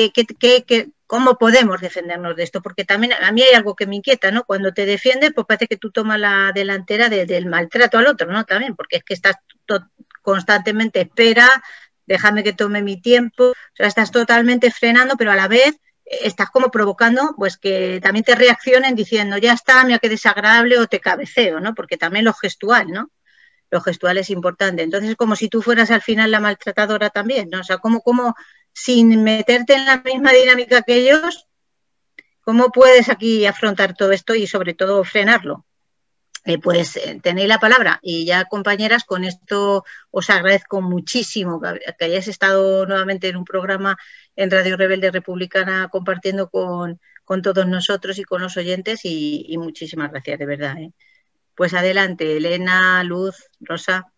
cómo 1.06 1.38
podemos 1.38 1.80
defendernos 1.80 2.37
de 2.37 2.42
esto? 2.42 2.61
Porque 2.62 2.84
también 2.84 3.12
a 3.12 3.32
mí 3.32 3.42
hay 3.42 3.54
algo 3.54 3.76
que 3.76 3.87
me 3.87 3.96
inquieta, 3.96 4.30
¿no? 4.30 4.44
Cuando 4.44 4.73
te 4.73 4.87
defiendes, 4.87 5.32
pues 5.34 5.46
parece 5.46 5.68
que 5.68 5.76
tú 5.76 5.90
tomas 5.90 6.18
la 6.18 6.52
delantera 6.54 7.08
del 7.08 7.46
maltrato 7.46 7.99
al 7.99 8.06
otro, 8.06 8.30
¿no? 8.30 8.44
También, 8.44 8.75
porque 8.75 8.96
es 8.96 9.04
que 9.04 9.14
estás 9.14 9.37
constantemente, 10.23 11.02
espera, 11.02 11.49
déjame 12.06 12.42
que 12.42 12.52
tome 12.52 12.82
mi 12.82 13.00
tiempo, 13.00 13.50
o 13.50 13.54
sea, 13.75 13.87
estás 13.87 14.11
totalmente 14.11 14.70
frenando, 14.70 15.16
pero 15.16 15.32
a 15.32 15.37
la 15.37 15.49
vez 15.49 15.78
estás 16.04 16.50
como 16.50 16.70
provocando 16.70 17.34
pues 17.37 17.56
que 17.56 18.00
también 18.02 18.25
te 18.25 18.34
reaccionen 18.34 18.94
diciendo 18.94 19.38
ya 19.38 19.52
está, 19.52 19.84
mira 19.84 19.99
qué 19.99 20.08
desagradable 20.08 20.78
o 20.78 20.87
te 20.87 21.00
cabeceo, 21.00 21.61
¿no? 21.61 21.75
Porque 21.75 21.96
también 21.96 22.25
lo 22.25 22.34
gestual, 22.34 22.88
¿no? 22.88 23.11
Lo 23.70 23.80
gestual 23.80 24.18
es 24.18 24.30
importante. 24.30 24.82
Entonces 24.82 25.11
es 25.11 25.16
como 25.16 25.37
si 25.37 25.49
tú 25.49 25.62
fueras 25.62 25.90
al 25.90 26.02
final 26.02 26.30
la 26.30 26.40
maltratadora 26.40 27.11
también, 27.11 27.49
¿no? 27.50 27.61
O 27.61 27.64
sea, 27.64 27.78
como, 27.78 28.02
como 28.02 28.34
sin 28.73 29.23
meterte 29.23 29.75
en 29.75 29.87
la 29.87 30.02
misma 30.04 30.32
dinámica 30.32 30.82
que 30.82 30.96
ellos, 30.96 31.49
¿cómo 32.42 32.70
puedes 32.70 33.08
aquí 33.08 33.46
afrontar 33.46 33.94
todo 33.94 34.12
esto 34.12 34.34
y 34.34 34.46
sobre 34.46 34.75
todo 34.75 35.04
frenarlo? 35.04 35.64
Eh, 36.46 36.58
pues 36.58 36.96
eh, 36.96 37.18
tenéis 37.22 37.48
la 37.48 37.58
palabra. 37.58 37.98
Y 38.02 38.26
ya, 38.26 38.44
compañeras, 38.44 39.04
con 39.04 39.24
esto 39.24 39.84
os 40.10 40.30
agradezco 40.30 40.82
muchísimo 40.82 41.60
que, 41.60 42.04
hayáis 42.04 42.28
estado 42.28 42.86
nuevamente 42.86 43.28
en 43.28 43.36
un 43.36 43.44
programa 43.44 43.96
en 44.36 44.50
Radio 44.50 44.76
Rebelde 44.76 45.10
Republicana 45.10 45.88
compartiendo 45.90 46.50
con, 46.50 47.00
todos 47.42 47.66
nosotros 47.66 48.18
y 48.18 48.24
con 48.24 48.42
los 48.42 48.56
oyentes 48.58 49.00
y, 49.04 49.56
muchísimas 49.58 50.10
gracias, 50.10 50.38
de 50.38 50.46
verdad. 50.46 50.78
¿eh? 50.78 50.92
Pues 51.54 51.72
adelante, 51.74 52.36
Elena, 52.36 53.02
Luz, 53.04 53.50
Rosa. 53.60 54.13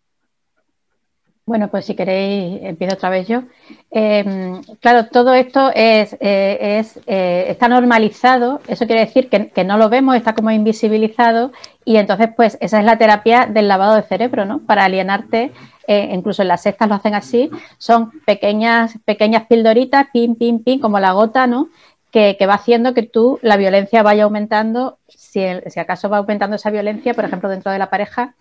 Bueno, 1.47 1.69
pues 1.69 1.85
si 1.85 1.95
queréis, 1.95 2.59
empiezo 2.61 2.95
otra 2.95 3.09
vez 3.09 3.25
yo. 3.25 3.43
Em, 3.89 4.61
claro, 4.81 5.07
todo 5.07 5.33
esto 5.33 5.71
es, 5.73 6.11
eh, 6.19 6.83
eh, 7.07 7.45
está 7.47 7.69
normalizado, 7.69 8.59
eso 8.67 8.85
quiere 8.85 9.05
decir 9.05 9.29
que, 9.29 9.63
no 9.63 9.77
lo 9.77 9.87
vemos, 9.87 10.17
está 10.17 10.35
como 10.35 10.51
invisibilizado 10.51 11.53
y 11.85 11.95
entonces 11.95 12.31
pues 12.35 12.57
esa 12.59 12.79
es 12.79 12.85
la 12.85 12.97
terapia 12.97 13.45
del 13.45 13.69
lavado 13.69 13.95
de 13.95 14.01
cerebro, 14.03 14.43
¿no? 14.43 14.59
Para 14.59 14.83
alienarte, 14.83 15.53
eh, 15.87 16.09
incluso 16.13 16.41
en 16.41 16.49
las 16.49 16.63
sectas 16.63 16.89
lo 16.89 16.95
hacen 16.95 17.15
así, 17.15 17.49
son 17.77 18.11
pequeñas, 18.25 18.99
pequeñas 19.05 19.47
pildoritas, 19.47 20.07
pin, 20.11 20.35
pin, 20.35 20.61
pin, 20.61 20.81
como 20.81 20.99
la 20.99 21.13
gota, 21.13 21.47
¿no? 21.47 21.69
Que, 22.11 22.35
va 22.45 22.55
haciendo 22.55 22.93
que 22.93 23.03
tú 23.03 23.39
la 23.41 23.55
violencia 23.55 24.03
vaya 24.03 24.25
aumentando, 24.25 24.97
si, 25.07 25.45
si 25.67 25.79
acaso 25.79 26.09
va 26.09 26.17
aumentando 26.17 26.57
esa 26.57 26.71
violencia, 26.71 27.13
por 27.13 27.23
ejemplo, 27.23 27.47
dentro 27.47 27.71
de 27.71 27.79
la 27.79 27.89
pareja, 27.89 28.35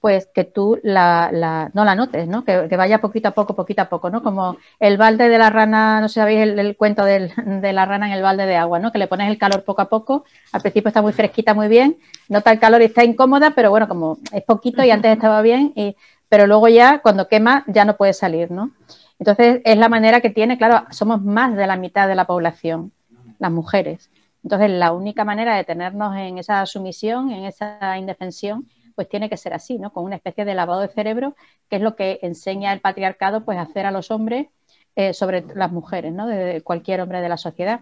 pues 0.00 0.28
que 0.34 0.44
tú 0.44 0.78
la, 0.82 1.70
no 1.72 1.84
la 1.84 1.94
notes, 1.94 2.28
¿no? 2.28 2.44
Que, 2.44 2.68
vaya 2.76 3.00
poquito 3.00 3.28
a 3.28 3.30
poco, 3.32 3.56
poquito 3.56 3.82
a 3.82 3.88
poco, 3.88 4.10
¿no? 4.10 4.22
Como 4.22 4.56
el 4.78 4.96
balde 4.96 5.28
de 5.28 5.38
la 5.38 5.50
rana, 5.50 6.00
no 6.00 6.08
sé 6.08 6.14
si 6.14 6.20
sabéis 6.20 6.40
el, 6.40 6.76
cuento 6.76 7.04
de 7.04 7.72
la 7.72 7.86
rana 7.86 8.06
en 8.06 8.12
el 8.12 8.22
balde 8.22 8.46
de 8.46 8.56
agua, 8.56 8.78
¿no? 8.78 8.92
Que 8.92 8.98
le 8.98 9.08
pones 9.08 9.28
el 9.28 9.38
calor 9.38 9.64
poco 9.64 9.82
a 9.82 9.88
poco, 9.88 10.24
al 10.52 10.60
principio 10.60 10.88
está 10.88 11.02
muy 11.02 11.12
fresquita, 11.12 11.54
muy 11.54 11.68
bien, 11.68 11.98
nota 12.28 12.52
el 12.52 12.58
calor 12.58 12.82
y 12.82 12.86
está 12.86 13.04
incómoda, 13.04 13.52
pero 13.52 13.70
bueno, 13.70 13.88
como 13.88 14.18
es 14.32 14.42
poquito 14.44 14.84
y 14.84 14.90
antes 14.90 15.12
estaba 15.12 15.42
bien, 15.42 15.72
y, 15.74 15.96
pero 16.28 16.46
luego 16.46 16.68
ya 16.68 17.00
cuando 17.00 17.28
quema 17.28 17.64
ya 17.66 17.84
no 17.84 17.96
puede 17.96 18.12
salir, 18.12 18.50
¿no? 18.50 18.70
Entonces 19.18 19.60
es 19.64 19.78
la 19.78 19.88
manera 19.88 20.20
que 20.20 20.30
tiene, 20.30 20.58
claro, 20.58 20.86
somos 20.90 21.22
más 21.22 21.56
de 21.56 21.66
la 21.66 21.76
mitad 21.76 22.06
de 22.06 22.14
la 22.14 22.26
población, 22.26 22.92
las 23.38 23.50
mujeres. 23.50 24.10
Entonces 24.44 24.70
la 24.70 24.92
única 24.92 25.24
manera 25.24 25.56
de 25.56 25.64
tenernos 25.64 26.16
en 26.16 26.38
esa 26.38 26.64
sumisión, 26.66 27.30
en 27.30 27.44
esa 27.46 27.98
indefensión, 27.98 28.68
pues 28.96 29.08
tiene 29.08 29.30
que 29.30 29.36
ser 29.36 29.54
así, 29.54 29.78
¿no? 29.78 29.92
Con 29.92 30.04
una 30.04 30.16
especie 30.16 30.44
de 30.44 30.54
lavado 30.54 30.80
de 30.80 30.88
cerebro, 30.88 31.36
que 31.70 31.76
es 31.76 31.82
lo 31.82 31.94
que 31.96 32.18
enseña 32.22 32.72
el 32.72 32.80
patriarcado, 32.80 33.44
pues, 33.44 33.58
hacer 33.58 33.86
a 33.86 33.92
los 33.92 34.10
hombres 34.10 34.48
eh, 34.96 35.14
sobre 35.14 35.44
las 35.54 35.70
mujeres, 35.72 36.12
¿no? 36.12 36.26
De 36.26 36.62
cualquier 36.62 37.00
hombre 37.02 37.20
de 37.20 37.28
la 37.28 37.36
sociedad, 37.36 37.80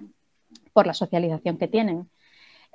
por 0.75 0.87
la 0.87 0.95
socialización 0.95 1.59
que 1.59 1.69
tienen. 1.69 2.11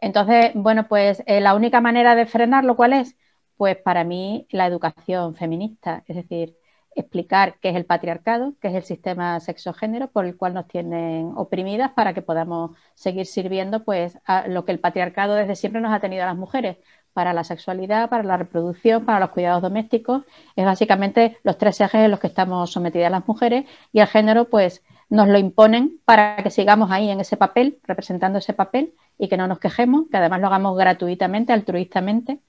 Entonces, 0.01 0.51
bueno, 0.55 0.87
pues 0.87 1.23
eh, 1.27 1.41
la 1.41 1.55
única 1.55 1.81
manera 1.81 2.15
de 2.15 2.25
frenarlo, 2.25 2.75
¿cuál 2.75 2.93
es? 2.93 3.15
Pues 3.57 3.77
para 3.77 4.03
mí 4.03 4.47
la 4.51 4.65
educación 4.67 5.35
feminista, 5.35 6.03
es 6.07 6.15
decir, 6.15 6.55
explicar 6.95 7.55
qué 7.61 7.69
es 7.69 7.75
el 7.75 7.85
patriarcado, 7.85 8.55
qué 8.61 8.69
es 8.69 8.75
el 8.75 8.83
sistema 8.83 9.39
sexogénero 9.39 10.09
por 10.09 10.25
el 10.25 10.37
cual 10.37 10.53
nos 10.53 10.67
tienen 10.67 11.33
oprimidas 11.35 11.91
para 11.91 12.13
que 12.13 12.21
podamos 12.21 12.71
seguir 12.95 13.25
sirviendo 13.25 13.83
pues 13.83 14.17
a 14.25 14.47
lo 14.47 14.65
que 14.65 14.71
el 14.71 14.79
patriarcado 14.79 15.35
desde 15.35 15.55
siempre 15.55 15.81
nos 15.81 15.93
ha 15.93 15.99
tenido 15.99 16.23
a 16.23 16.27
las 16.27 16.37
mujeres, 16.37 16.77
para 17.13 17.33
la 17.33 17.43
sexualidad, 17.43 18.09
para 18.09 18.23
la 18.23 18.37
reproducción, 18.37 19.05
para 19.05 19.19
los 19.19 19.29
cuidados 19.29 19.61
domésticos. 19.61 20.23
Es 20.55 20.65
básicamente 20.65 21.37
los 21.43 21.57
tres 21.57 21.81
ejes 21.81 22.01
en 22.01 22.11
los 22.11 22.19
que 22.19 22.27
estamos 22.27 22.71
sometidas 22.71 23.11
las 23.11 23.27
mujeres 23.27 23.65
y 23.91 23.99
el 23.99 24.07
género 24.07 24.45
pues 24.49 24.83
nos 25.09 25.27
lo 25.27 25.37
imponen 25.39 25.99
para 26.05 26.37
que 26.37 26.51
sigamos 26.51 26.91
ahí 26.91 27.09
en 27.09 27.19
ese 27.19 27.35
papel, 27.35 27.79
representando 27.83 28.39
ese 28.39 28.53
papel 28.53 28.93
y 29.17 29.27
que 29.27 29.37
no 29.37 29.47
nos 29.47 29.59
quejemos, 29.59 30.05
que 30.09 30.17
además 30.17 30.39
lo 30.39 30.47
hagamos 30.47 30.77
gratuitamente, 30.77 31.51
altruistamente. 31.51 32.39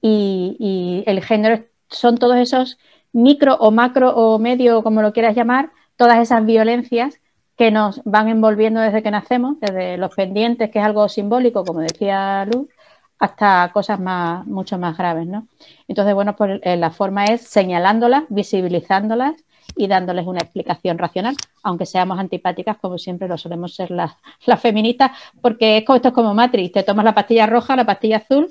Y, 0.00 1.02
el 1.06 1.22
género 1.22 1.64
son 1.88 2.18
todos 2.18 2.36
esos 2.36 2.78
micro 3.12 3.56
o 3.56 3.70
macro 3.70 4.14
o 4.14 4.38
medio, 4.38 4.82
como 4.82 5.00
lo 5.02 5.12
quieras 5.12 5.34
llamar, 5.34 5.70
todas 5.96 6.18
esas 6.18 6.44
violencias 6.44 7.18
que 7.56 7.70
nos 7.70 8.02
van 8.04 8.28
envolviendo 8.28 8.80
desde 8.80 9.02
que 9.02 9.10
nacemos, 9.10 9.58
desde 9.60 9.96
los 9.96 10.14
pendientes, 10.14 10.70
que 10.70 10.78
es 10.78 10.84
algo 10.84 11.08
simbólico, 11.08 11.64
como 11.64 11.80
decía 11.80 12.44
Luz, 12.44 12.68
hasta 13.18 13.70
cosas 13.72 13.98
más, 13.98 14.46
mucho 14.46 14.78
más 14.78 14.96
graves, 14.96 15.26
¿no? 15.26 15.46
Entonces, 15.88 16.14
bueno, 16.14 16.36
pues 16.36 16.60
eh, 16.62 16.76
la 16.76 16.90
forma 16.90 17.24
es 17.26 17.42
señalándolas, 17.42 18.24
visibilizándolas 18.28 19.34
y 19.74 19.88
dándoles 19.88 20.26
una 20.26 20.40
explicación 20.40 20.98
racional, 20.98 21.36
aunque 21.62 21.86
seamos 21.86 22.18
antipáticas, 22.18 22.76
como 22.78 22.98
siempre 22.98 23.28
lo 23.28 23.36
solemos 23.38 23.74
ser 23.74 23.90
las, 23.90 24.12
feministas, 24.60 25.12
porque 25.40 25.78
esto 25.78 26.08
es 26.08 26.12
como 26.12 26.34
Matrix, 26.34 26.72
te 26.72 26.82
tomas 26.82 27.04
la 27.04 27.14
pastilla 27.14 27.46
roja, 27.46 27.76
la 27.76 27.84
pastilla 27.84 28.18
azul, 28.18 28.48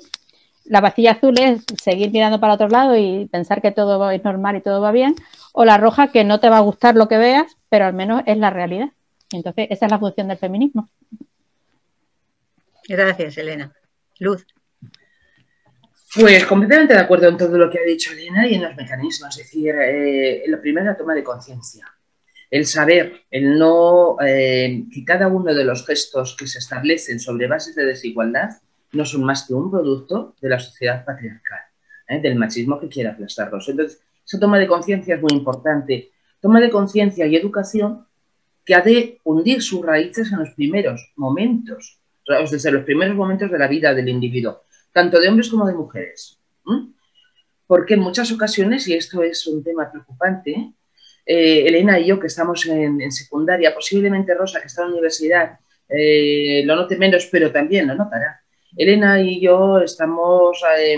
la 0.64 0.82
pastilla 0.82 1.12
azul 1.12 1.38
es 1.38 1.64
seguir 1.80 2.10
mirando 2.10 2.40
para 2.40 2.54
otro 2.54 2.68
lado 2.68 2.96
y 2.96 3.26
pensar 3.26 3.62
que 3.62 3.70
todo 3.70 4.10
es 4.10 4.22
normal 4.24 4.56
y 4.56 4.60
todo 4.60 4.80
va 4.80 4.90
bien, 4.90 5.14
o 5.52 5.64
la 5.64 5.78
roja 5.78 6.08
que 6.08 6.24
no 6.24 6.40
te 6.40 6.50
va 6.50 6.58
a 6.58 6.60
gustar 6.60 6.96
lo 6.96 7.08
que 7.08 7.18
veas, 7.18 7.56
pero 7.68 7.86
al 7.86 7.94
menos 7.94 8.22
es 8.26 8.36
la 8.36 8.50
realidad. 8.50 8.88
Entonces, 9.32 9.68
esa 9.70 9.86
es 9.86 9.92
la 9.92 9.98
función 9.98 10.28
del 10.28 10.38
feminismo. 10.38 10.88
Gracias, 12.88 13.38
Elena. 13.38 13.72
Luz. 14.18 14.46
Pues 16.18 16.46
completamente 16.46 16.94
de 16.94 17.00
acuerdo 17.00 17.28
en 17.28 17.36
todo 17.36 17.58
lo 17.58 17.68
que 17.68 17.78
ha 17.78 17.82
dicho 17.82 18.10
Elena 18.12 18.48
y 18.48 18.54
en 18.54 18.62
los 18.62 18.74
mecanismos. 18.74 19.36
Es 19.36 19.44
decir, 19.44 19.74
eh, 19.78 20.44
la 20.46 20.58
primera 20.58 20.96
toma 20.96 21.14
de 21.14 21.22
conciencia. 21.22 21.86
El 22.50 22.64
saber, 22.64 23.24
el 23.30 23.58
no, 23.58 24.16
eh, 24.24 24.84
que 24.90 25.04
cada 25.04 25.28
uno 25.28 25.52
de 25.52 25.62
los 25.62 25.84
gestos 25.84 26.34
que 26.34 26.46
se 26.46 26.58
establecen 26.58 27.20
sobre 27.20 27.46
bases 27.46 27.74
de 27.74 27.84
desigualdad 27.84 28.48
no 28.92 29.04
son 29.04 29.24
más 29.24 29.46
que 29.46 29.52
un 29.52 29.70
producto 29.70 30.34
de 30.40 30.48
la 30.48 30.58
sociedad 30.58 31.04
patriarcal, 31.04 31.60
¿eh? 32.08 32.18
del 32.20 32.36
machismo 32.36 32.80
que 32.80 32.88
quiere 32.88 33.10
aplastarlos. 33.10 33.68
Entonces, 33.68 34.00
esa 34.24 34.40
toma 34.40 34.58
de 34.58 34.68
conciencia 34.68 35.16
es 35.16 35.20
muy 35.20 35.32
importante. 35.34 36.12
Toma 36.40 36.62
de 36.62 36.70
conciencia 36.70 37.26
y 37.26 37.36
educación 37.36 38.06
que 38.64 38.74
ha 38.74 38.80
de 38.80 39.20
hundir 39.24 39.60
sus 39.60 39.84
raíces 39.84 40.32
en 40.32 40.38
los 40.38 40.50
primeros 40.54 41.12
momentos, 41.16 41.98
desde 42.50 42.72
los 42.72 42.84
primeros 42.84 43.14
momentos 43.14 43.50
de 43.50 43.58
la 43.58 43.68
vida 43.68 43.92
del 43.92 44.08
individuo 44.08 44.62
tanto 44.96 45.20
de 45.20 45.28
hombres 45.28 45.50
como 45.50 45.66
de 45.66 45.74
mujeres. 45.74 46.40
Porque 47.66 47.94
en 47.94 48.00
muchas 48.00 48.32
ocasiones, 48.32 48.88
y 48.88 48.94
esto 48.94 49.22
es 49.22 49.46
un 49.46 49.62
tema 49.62 49.90
preocupante, 49.92 50.72
eh, 51.26 51.66
Elena 51.66 52.00
y 52.00 52.06
yo 52.06 52.18
que 52.18 52.28
estamos 52.28 52.64
en, 52.64 53.12
secundaria, 53.12 53.74
posiblemente 53.74 54.32
Rosa 54.32 54.58
que 54.58 54.68
está 54.68 54.80
en 54.80 54.88
la 54.88 54.94
universidad, 54.94 55.58
eh, 55.86 56.62
lo 56.64 56.76
note 56.76 56.96
menos, 56.96 57.28
pero 57.30 57.52
también 57.52 57.86
lo 57.86 57.94
notará. 57.94 58.40
Elena 58.74 59.20
y 59.20 59.38
yo 59.38 59.80
estamos, 59.80 60.64
eh, 60.78 60.96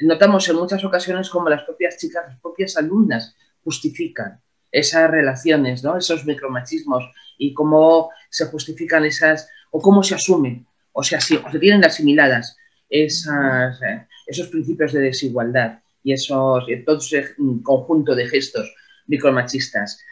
notamos 0.00 0.46
en 0.50 0.56
muchas 0.56 0.84
ocasiones 0.84 1.30
como 1.30 1.48
las 1.48 1.62
propias 1.62 1.96
chicas, 1.96 2.26
las 2.28 2.38
propias 2.40 2.76
alumnas 2.76 3.34
justifican 3.64 4.42
esas 4.70 5.10
relaciones, 5.10 5.82
¿no? 5.82 5.96
esos 5.96 6.26
micromachismos 6.26 7.02
y 7.38 7.54
cómo 7.54 8.10
se 8.28 8.44
justifican 8.44 9.06
esas, 9.06 9.48
o 9.70 9.80
cómo 9.80 10.02
se 10.02 10.16
asumen, 10.16 10.66
o 10.92 11.02
si, 11.02 11.14
o 11.14 11.50
se 11.50 11.58
tienen 11.58 11.82
asimiladas 11.86 12.58
esas, 12.88 13.80
esos 14.26 14.48
principios 14.48 14.92
de 14.92 15.00
desigualdad 15.00 15.80
y 16.02 16.12
esos, 16.12 16.64
todo 16.86 16.98
ese 16.98 17.34
conjunto 17.62 18.14
de 18.14 18.26
gestos 18.26 18.74
micromachistas 19.06 20.04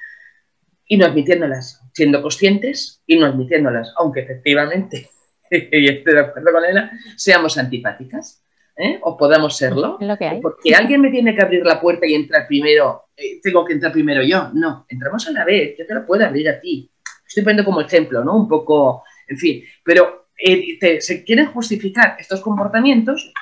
y 0.87 0.97
no 0.97 1.07
admitiéndolas, 1.07 1.83
siendo 1.93 2.23
conscientes 2.23 3.03
y 3.07 3.19
no 3.19 3.27
admitiéndolas, 3.27 3.93
aunque 3.97 4.21
efectivamente, 4.21 5.09
y 5.51 5.89
estoy 5.89 6.15
de 6.15 6.21
acuerdo 6.21 6.53
con 6.53 6.65
ella, 6.65 6.91
seamos 7.17 7.59
antipáticas. 7.59 8.43
¿eh? 8.77 8.99
o 9.03 9.17
podamos 9.17 9.57
serlo. 9.57 9.99
Porque 10.43 10.75
alguien 10.75 11.01
me 11.01 11.11
tiene 11.11 11.35
que 11.35 11.43
abrir 11.43 11.65
la 11.65 11.81
puerta 11.81 12.07
y 12.07 12.15
entrar 12.15 12.47
primero, 12.47 13.05
eh, 13.17 13.41
tengo 13.43 13.65
que 13.65 13.73
entrar 13.73 13.93
primero 13.93 14.23
yo. 14.23 14.51
No, 14.53 14.87
entramos 14.89 15.27
a 15.27 15.33
la 15.33 15.45
vez, 15.45 15.77
yo 15.79 15.87
te 15.87 15.95
la 15.95 16.05
puedo 16.05 16.25
abrir 16.25 16.49
a 16.49 16.61
ti. 16.61 16.91
Estoy 17.27 17.43
poniendo 17.43 17.65
como 17.65 17.81
ejemplo, 17.81 18.23
¿no? 18.23 18.37
Un 18.37 18.49
poco, 18.49 19.03
en 19.27 19.37
fin, 19.37 19.63
pero 19.83 20.26
eh, 20.39 21.01
se 21.01 21.25
quieren 21.25 21.47
justificar 21.47 22.17
estos 22.19 22.41
comportamientos 22.41 23.33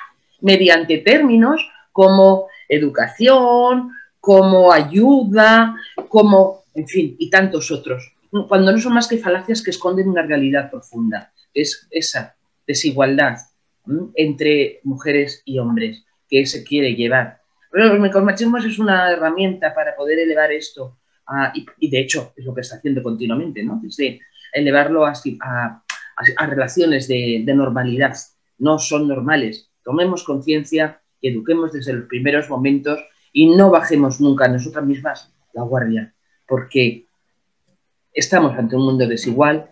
mediante 0.41 0.99
términos 0.99 1.61
como 1.91 2.47
educación, 2.67 3.91
como 4.19 4.71
ayuda, 4.71 5.75
como, 6.09 6.63
en 6.73 6.87
fin, 6.87 7.15
y 7.19 7.29
tantos 7.29 7.71
otros, 7.71 8.13
cuando 8.47 8.71
no 8.71 8.77
son 8.79 8.93
más 8.93 9.07
que 9.07 9.17
falacias 9.17 9.61
que 9.61 9.71
esconden 9.71 10.09
una 10.09 10.23
realidad 10.23 10.69
profunda. 10.69 11.31
Es 11.53 11.87
esa 11.91 12.35
desigualdad 12.67 13.37
entre 14.15 14.79
mujeres 14.83 15.41
y 15.45 15.59
hombres 15.59 16.03
que 16.29 16.45
se 16.45 16.63
quiere 16.63 16.95
llevar. 16.95 17.39
Pero 17.71 17.93
el 17.93 17.99
micromachismo 17.99 18.57
es 18.57 18.79
una 18.79 19.11
herramienta 19.11 19.73
para 19.73 19.95
poder 19.95 20.19
elevar 20.19 20.51
esto, 20.51 20.97
y, 21.53 21.89
de 21.89 21.99
hecho 21.99 22.33
es 22.35 22.45
lo 22.45 22.53
que 22.53 22.61
está 22.61 22.77
haciendo 22.77 23.01
continuamente, 23.01 23.63
¿no? 23.63 23.79
Desde 23.81 24.21
elevarlo 24.53 25.05
a, 25.05 25.13
a, 25.41 25.83
relaciones 26.37 27.07
de, 27.07 27.43
normalidad. 27.55 28.15
No 28.57 28.79
son 28.79 29.07
normales. 29.07 29.71
Tomemos 29.83 30.23
conciencia 30.23 31.01
y 31.21 31.29
eduquemos 31.29 31.73
desde 31.73 31.93
los 31.93 32.07
primeros 32.07 32.49
momentos 32.49 32.99
y 33.31 33.55
no 33.55 33.69
bajemos 33.69 34.21
nunca 34.21 34.47
nosotras 34.47 34.85
mismas 34.85 35.33
la 35.53 35.63
guardia, 35.63 36.13
porque 36.47 37.07
estamos 38.13 38.57
ante 38.57 38.75
un 38.75 38.85
mundo 38.85 39.07
desigual 39.07 39.69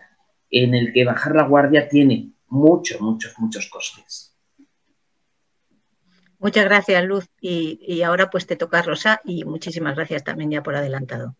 en 0.50 0.74
el 0.74 0.92
que 0.92 1.04
bajar 1.04 1.34
la 1.34 1.44
guardia 1.44 1.88
tiene 1.88 2.32
muchos, 2.48 3.00
muchos, 3.00 3.34
muchos 3.38 3.68
costes. 3.68 4.34
Muchas 6.38 6.64
gracias, 6.64 7.04
Luz. 7.04 7.26
Y, 7.40 8.02
ahora 8.02 8.28
pues 8.28 8.46
te 8.46 8.56
toca 8.56 8.82
Rosa 8.82 9.20
y 9.24 9.44
muchísimas 9.44 9.96
gracias 9.96 10.24
también 10.24 10.50
ya 10.50 10.62
por 10.62 10.76
adelantado. 10.76 11.36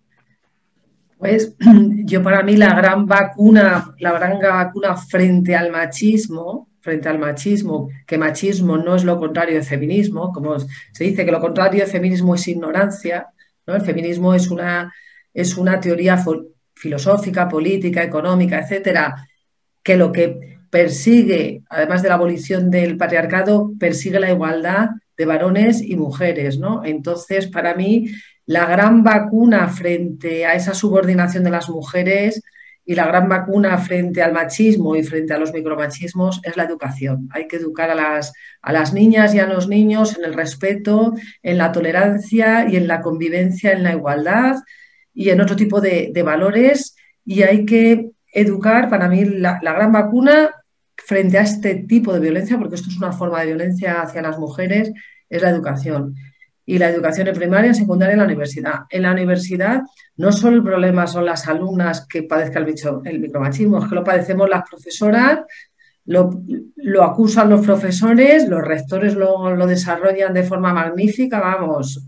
Pues 1.25 1.57
yo 2.05 2.23
para 2.23 2.43
mí 2.43 2.55
la 2.55 2.75
gran 2.75 3.07
vacuna, 3.07 3.95
la 3.99 4.13
gran 4.13 4.39
vacuna 4.39 4.95
frente 4.95 5.57
al 5.57 5.73
machismo 5.73 6.69
frente 6.81 7.09
al 7.09 7.19
machismo, 7.19 7.89
que 8.07 8.19
machismo 8.19 8.77
no 8.77 8.95
es 8.95 9.05
lo 9.05 9.19
contrario 9.19 9.55
de 9.55 9.63
feminismo, 9.63 10.31
como 10.35 10.59
se 10.59 11.05
dice 11.05 11.25
que 11.25 11.33
lo 11.33 11.41
contrario 11.41 11.83
de 11.83 11.91
feminismo 11.91 12.35
es 12.35 12.47
ignorancia, 12.47 13.29
¿no? 13.67 13.75
El 13.75 13.81
feminismo 13.81 14.35
es 14.35 14.51
una, 14.51 14.93
es 15.33 15.57
una 15.57 15.81
teoría 15.81 16.23
filosófica, 16.75 17.49
política, 17.49 18.03
económica, 18.03 18.59
etcétera, 18.59 19.27
que 19.83 19.97
lo 19.97 20.13
que 20.13 20.59
persigue, 20.69 21.63
además 21.71 22.03
de 22.03 22.11
la 22.11 22.17
abolición 22.17 22.71
del 22.71 22.99
patriarcado, 22.99 23.73
persigue 23.81 24.21
la 24.21 24.31
igualdad 24.31 24.91
de 25.17 25.25
varones 25.25 25.81
y 25.81 25.97
mujeres, 25.97 26.59
¿no? 26.59 26.85
Entonces, 26.85 27.47
para 27.47 27.75
mí, 27.75 28.11
la 28.47 28.67
gran 28.67 29.03
vacuna 29.03 29.69
frente 29.69 30.45
a 30.45 30.55
esa 30.55 30.75
subordinación 30.75 31.45
de 31.45 31.51
las 31.51 31.69
mujeres 31.69 32.43
y 32.85 32.95
la 32.95 33.07
gran 33.07 33.29
vacuna 33.29 33.79
frente 33.79 34.23
al 34.23 34.35
machismo 34.35 34.95
y 34.95 35.03
frente 35.03 35.33
a 35.33 35.39
los 35.39 35.53
micromachismos 35.53 36.41
es 36.45 36.57
la 36.57 36.65
educación. 36.65 37.29
Hay 37.33 37.49
que 37.49 37.57
educar 37.57 37.91
a 37.91 37.95
las, 37.95 38.33
a 38.61 38.73
las 38.73 38.93
niñas 38.93 39.35
y 39.35 39.39
a 39.39 39.47
los 39.47 39.69
niños 39.69 40.19
en 40.19 40.25
el 40.25 40.35
respeto, 40.35 41.15
en 41.43 41.57
la 41.57 41.73
tolerancia 41.73 42.69
y 42.69 42.77
en 42.77 42.87
la 42.87 43.01
convivencia, 43.01 43.73
en 43.73 43.83
la 43.83 43.93
igualdad 43.93 44.57
y 45.15 45.31
en 45.31 45.41
otro 45.41 45.57
tipo 45.57 45.81
de, 45.81 46.13
valores. 46.23 46.95
Y 47.25 47.43
hay 47.43 47.65
que 47.65 48.11
educar, 48.33 48.91
para 48.91 49.09
mí, 49.09 49.25
la, 49.25 49.61
la 49.63 49.73
gran 49.73 49.93
vacuna 49.93 50.51
frente 50.97 51.39
a 51.39 51.43
este 51.43 51.77
tipo 51.77 52.13
de 52.13 52.21
violencia, 52.21 52.59
porque 52.59 52.75
esto 52.75 52.91
es 52.91 52.99
una 52.99 53.13
forma 53.13 53.41
de 53.41 53.47
violencia 53.47 54.03
hacia 54.03 54.21
las 54.21 54.39
mujeres, 54.39 54.93
es 55.31 55.43
la 55.43 55.49
educación 55.49 56.15
y 56.67 56.79
la 56.79 56.89
educación 56.89 57.29
en 57.29 57.35
primaria, 57.35 57.75
secundaria 57.75 58.13
y 58.13 58.15
en 58.15 58.19
la 58.19 58.25
universidad. 58.25 58.75
En 58.89 59.03
la 59.03 59.13
universidad 59.13 59.83
no 60.17 60.33
solo 60.33 60.57
el 60.57 60.63
problema 60.63 61.07
son 61.07 61.27
las 61.27 61.47
alumnas 61.49 62.07
que 62.07 62.23
padezcan 62.23 62.67
el, 62.67 62.75
el 63.05 63.21
micromachismo, 63.21 63.79
es 63.79 63.89
que 63.89 63.95
lo 63.95 64.05
padecemos 64.05 64.49
las 64.49 64.63
profesoras, 64.69 65.41
lo, 66.07 67.03
acusan 67.03 67.51
los 67.51 67.65
profesores, 67.65 68.49
los 68.49 68.63
rectores 68.63 69.15
lo, 69.15 69.67
desarrollan 69.67 70.35
de 70.35 70.43
forma 70.43 70.73
magnífica, 70.73 71.41
vamos. 71.41 72.07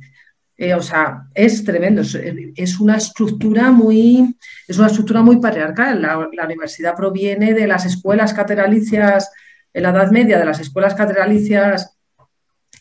Eh, 0.58 0.72
o 0.72 0.80
sea, 0.80 1.24
es 1.34 1.64
tremendo, 1.64 2.00
es, 2.00 2.80
una 2.80 2.96
estructura 2.96 3.70
muy, 3.70 4.36
es 4.66 4.78
una 4.78 4.86
estructura 4.86 5.22
muy 5.22 5.36
patriarcal. 5.36 6.00
La, 6.00 6.28
la 6.32 6.44
universidad 6.44 6.94
proviene 6.94 7.52
de 7.52 7.66
las 7.66 7.84
escuelas 7.84 8.32
catedralicias 8.32 9.30
en 9.72 9.82
la 9.82 9.90
Edad 9.90 10.10
Media, 10.10 10.38
de 10.38 10.46
las 10.46 10.60
escuelas 10.60 10.94
catedralicias 10.94 11.95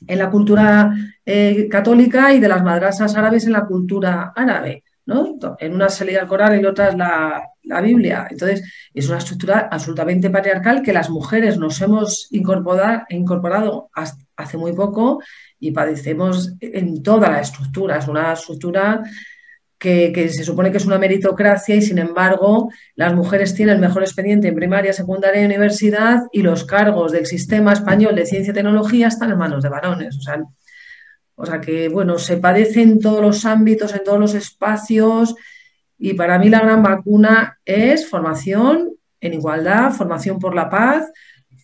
en 0.07 0.19
la 0.19 0.29
cultura 0.29 0.93
eh, 1.25 1.67
católica 1.69 2.33
y 2.33 2.39
de 2.39 2.47
las 2.47 2.63
madrasas 2.63 3.15
árabes 3.15 3.45
en 3.45 3.53
la 3.53 3.65
cultura 3.65 4.33
árabe. 4.35 4.83
¿no? 5.05 5.37
En 5.59 5.75
una 5.75 5.89
salida 5.89 6.21
al 6.21 6.27
Corán 6.27 6.55
y 6.55 6.59
en 6.59 6.65
otra 6.65 6.95
la, 6.95 7.43
la, 7.63 7.81
Biblia. 7.81 8.27
Entonces, 8.29 8.63
es 8.93 9.07
una 9.07 9.19
estructura 9.19 9.69
absolutamente 9.71 10.29
patriarcal 10.29 10.81
que 10.81 10.93
las 10.93 11.09
mujeres 11.09 11.57
nos 11.57 11.79
hemos 11.81 12.27
incorporado, 12.31 13.03
incorporado 13.09 13.89
hace 14.35 14.57
muy 14.57 14.73
poco 14.73 15.21
y 15.59 15.71
padecemos 15.71 16.53
en 16.59 17.03
toda 17.03 17.29
la 17.29 17.41
estructura. 17.41 17.97
Es 17.97 18.07
una 18.07 18.33
estructura 18.33 19.03
que, 19.77 20.29
se 20.29 20.43
supone 20.43 20.71
que 20.71 20.77
es 20.77 20.85
una 20.85 20.97
meritocracia 20.97 21.75
y 21.75 21.81
sin 21.81 21.97
embargo 21.97 22.71
las 22.95 23.13
mujeres 23.13 23.53
tienen 23.53 23.75
el 23.75 23.81
mejor 23.81 24.03
expediente 24.03 24.47
en 24.47 24.55
primaria, 24.55 24.93
secundaria 24.93 25.41
y 25.41 25.45
universidad 25.45 26.23
y 26.31 26.41
los 26.41 26.63
cargos 26.63 27.11
del 27.11 27.25
sistema 27.25 27.73
español 27.73 28.15
de 28.15 28.25
ciencia 28.25 28.51
y 28.51 28.53
tecnología 28.53 29.07
están 29.07 29.31
en 29.31 29.37
manos 29.37 29.63
de 29.63 29.69
varones. 29.69 30.17
O 30.17 30.21
sea, 30.21 30.43
o 31.35 31.45
sea 31.45 31.59
que, 31.59 31.89
bueno, 31.89 32.17
se 32.17 32.37
padece 32.37 32.81
en 32.81 32.99
todos 32.99 33.21
los 33.21 33.45
ámbitos, 33.45 33.93
en 33.93 34.03
todos 34.03 34.19
los 34.19 34.33
espacios 34.33 35.35
y 35.97 36.13
para 36.13 36.39
mí 36.39 36.49
la 36.49 36.61
gran 36.61 36.81
vacuna 36.81 37.59
es 37.65 38.09
formación 38.09 38.91
en 39.19 39.33
igualdad, 39.33 39.91
formación 39.91 40.39
por 40.39 40.55
la 40.55 40.69
paz, 40.69 41.11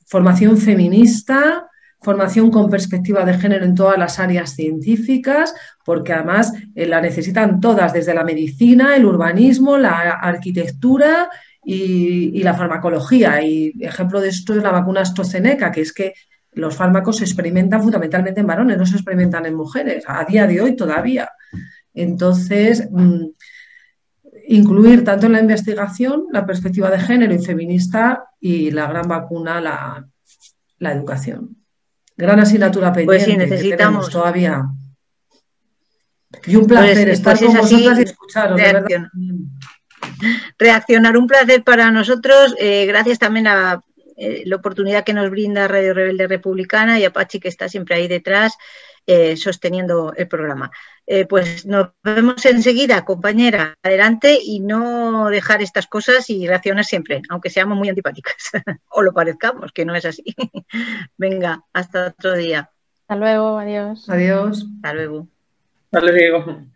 formación 0.08 0.58
feminista, 0.58 1.70
formación 2.02 2.50
con 2.50 2.70
perspectiva 2.70 3.24
de 3.24 3.36
género 3.36 3.64
en 3.64 3.76
todas 3.76 3.98
las 3.98 4.20
áreas 4.20 4.56
científicas, 4.56 5.54
porque 5.86 6.14
además 6.14 6.52
eh, 6.76 6.88
la 6.88 7.00
necesitan 7.00 7.60
todas, 7.62 7.94
desde 7.94 8.14
la 8.14 8.24
medicina, 8.24 8.96
el 8.96 9.06
urbanismo, 9.06 9.78
la 9.78 10.12
arquitectura 10.12 11.30
y, 11.64 12.42
la 12.42 12.56
farmacología. 12.56 13.42
Y 13.44 13.74
ejemplo 13.80 14.20
de 14.20 14.30
esto 14.30 14.56
es 14.56 14.64
la 14.64 14.72
vacuna 14.72 15.02
AstraZeneca, 15.02 15.72
que 15.72 15.82
es 15.82 15.94
que 15.94 16.14
los 16.54 16.76
fármacos 16.76 17.18
se 17.18 17.24
experimentan 17.24 17.84
fundamentalmente 17.84 18.42
en 18.42 18.48
varones, 18.48 18.78
no 18.78 18.86
se 18.86 18.96
experimentan 18.96 19.46
en 19.46 19.56
mujeres, 19.56 20.04
a 20.08 20.26
día 20.26 20.48
de 20.48 20.60
hoy 20.60 20.76
todavía. 20.76 21.30
Entonces, 21.94 22.90
mm, 22.92 23.26
incluir 24.48 25.04
tanto 25.04 25.28
en 25.28 25.34
la 25.34 25.40
investigación 25.40 26.26
la 26.32 26.46
perspectiva 26.46 26.90
de 26.90 27.00
género 27.00 27.34
y 27.34 27.46
feminista 27.46 28.26
y 28.40 28.72
la 28.72 28.88
gran 28.88 29.08
vacuna, 29.08 29.62
la, 29.62 30.06
la 30.80 30.92
educación 30.94 31.61
gran 32.22 32.40
asignatura 32.40 32.94
pendiente 32.94 33.06
pues 33.06 33.24
sí, 33.24 33.38
necesitamos 33.38 34.10
todavía. 34.10 34.64
Y 36.46 36.56
un 36.56 36.66
placer 36.66 37.08
pues, 37.08 37.20
estar 37.20 37.38
pues 37.38 37.50
con 37.50 37.58
vosotras 37.60 38.00
y 38.00 38.02
escucharos. 38.04 38.62
Reaccionar, 40.58 41.18
un 41.18 41.28
placer 41.28 41.64
para 41.64 41.92
nosotros. 41.92 42.56
Eh, 42.60 42.86
gracias 42.86 43.20
también 43.20 43.48
a 43.48 43.82
eh, 44.18 44.44
la 44.46 44.56
oportunidad 44.56 45.04
que 45.04 45.14
nos 45.14 45.30
brinda 45.30 45.68
Radio 45.68 45.94
Rebelde 45.94 46.28
Republicana 46.28 47.00
y 47.00 47.06
a 47.06 47.12
Pachi 47.12 47.40
que 47.40 47.48
está 47.48 47.68
siempre 47.68 47.96
ahí 47.96 48.08
detrás. 48.08 48.54
Eh, 49.06 49.36
sosteniendo 49.36 50.14
el 50.16 50.28
programa. 50.28 50.72
Eh, 51.06 51.26
pues 51.26 51.66
nos 51.66 51.90
vemos 52.04 52.46
enseguida, 52.46 53.04
compañera. 53.04 53.76
Adelante 53.84 54.38
y 54.42 54.60
no 54.60 55.30
dejar 55.30 55.62
estas 55.62 55.88
cosas 55.88 56.30
y 56.30 56.48
reaccionar 56.48 56.86
siempre, 56.86 57.22
aunque 57.30 57.50
seamos 57.50 57.78
muy 57.78 57.90
antipáticas 57.90 58.36
o 58.90 59.02
lo 59.02 59.14
parezcamos, 59.14 59.72
que 59.72 59.86
no 59.86 59.96
es 59.96 60.06
así. 60.06 60.24
Venga, 61.18 61.64
hasta 61.74 62.08
otro 62.08 62.36
día. 62.36 62.70
Hasta 63.02 63.16
luego, 63.16 63.58
adiós. 63.58 64.10
Adiós. 64.10 64.66
Hasta 64.78 64.94
luego. 64.94 65.28
Hasta 65.92 66.12
luego. 66.12 66.71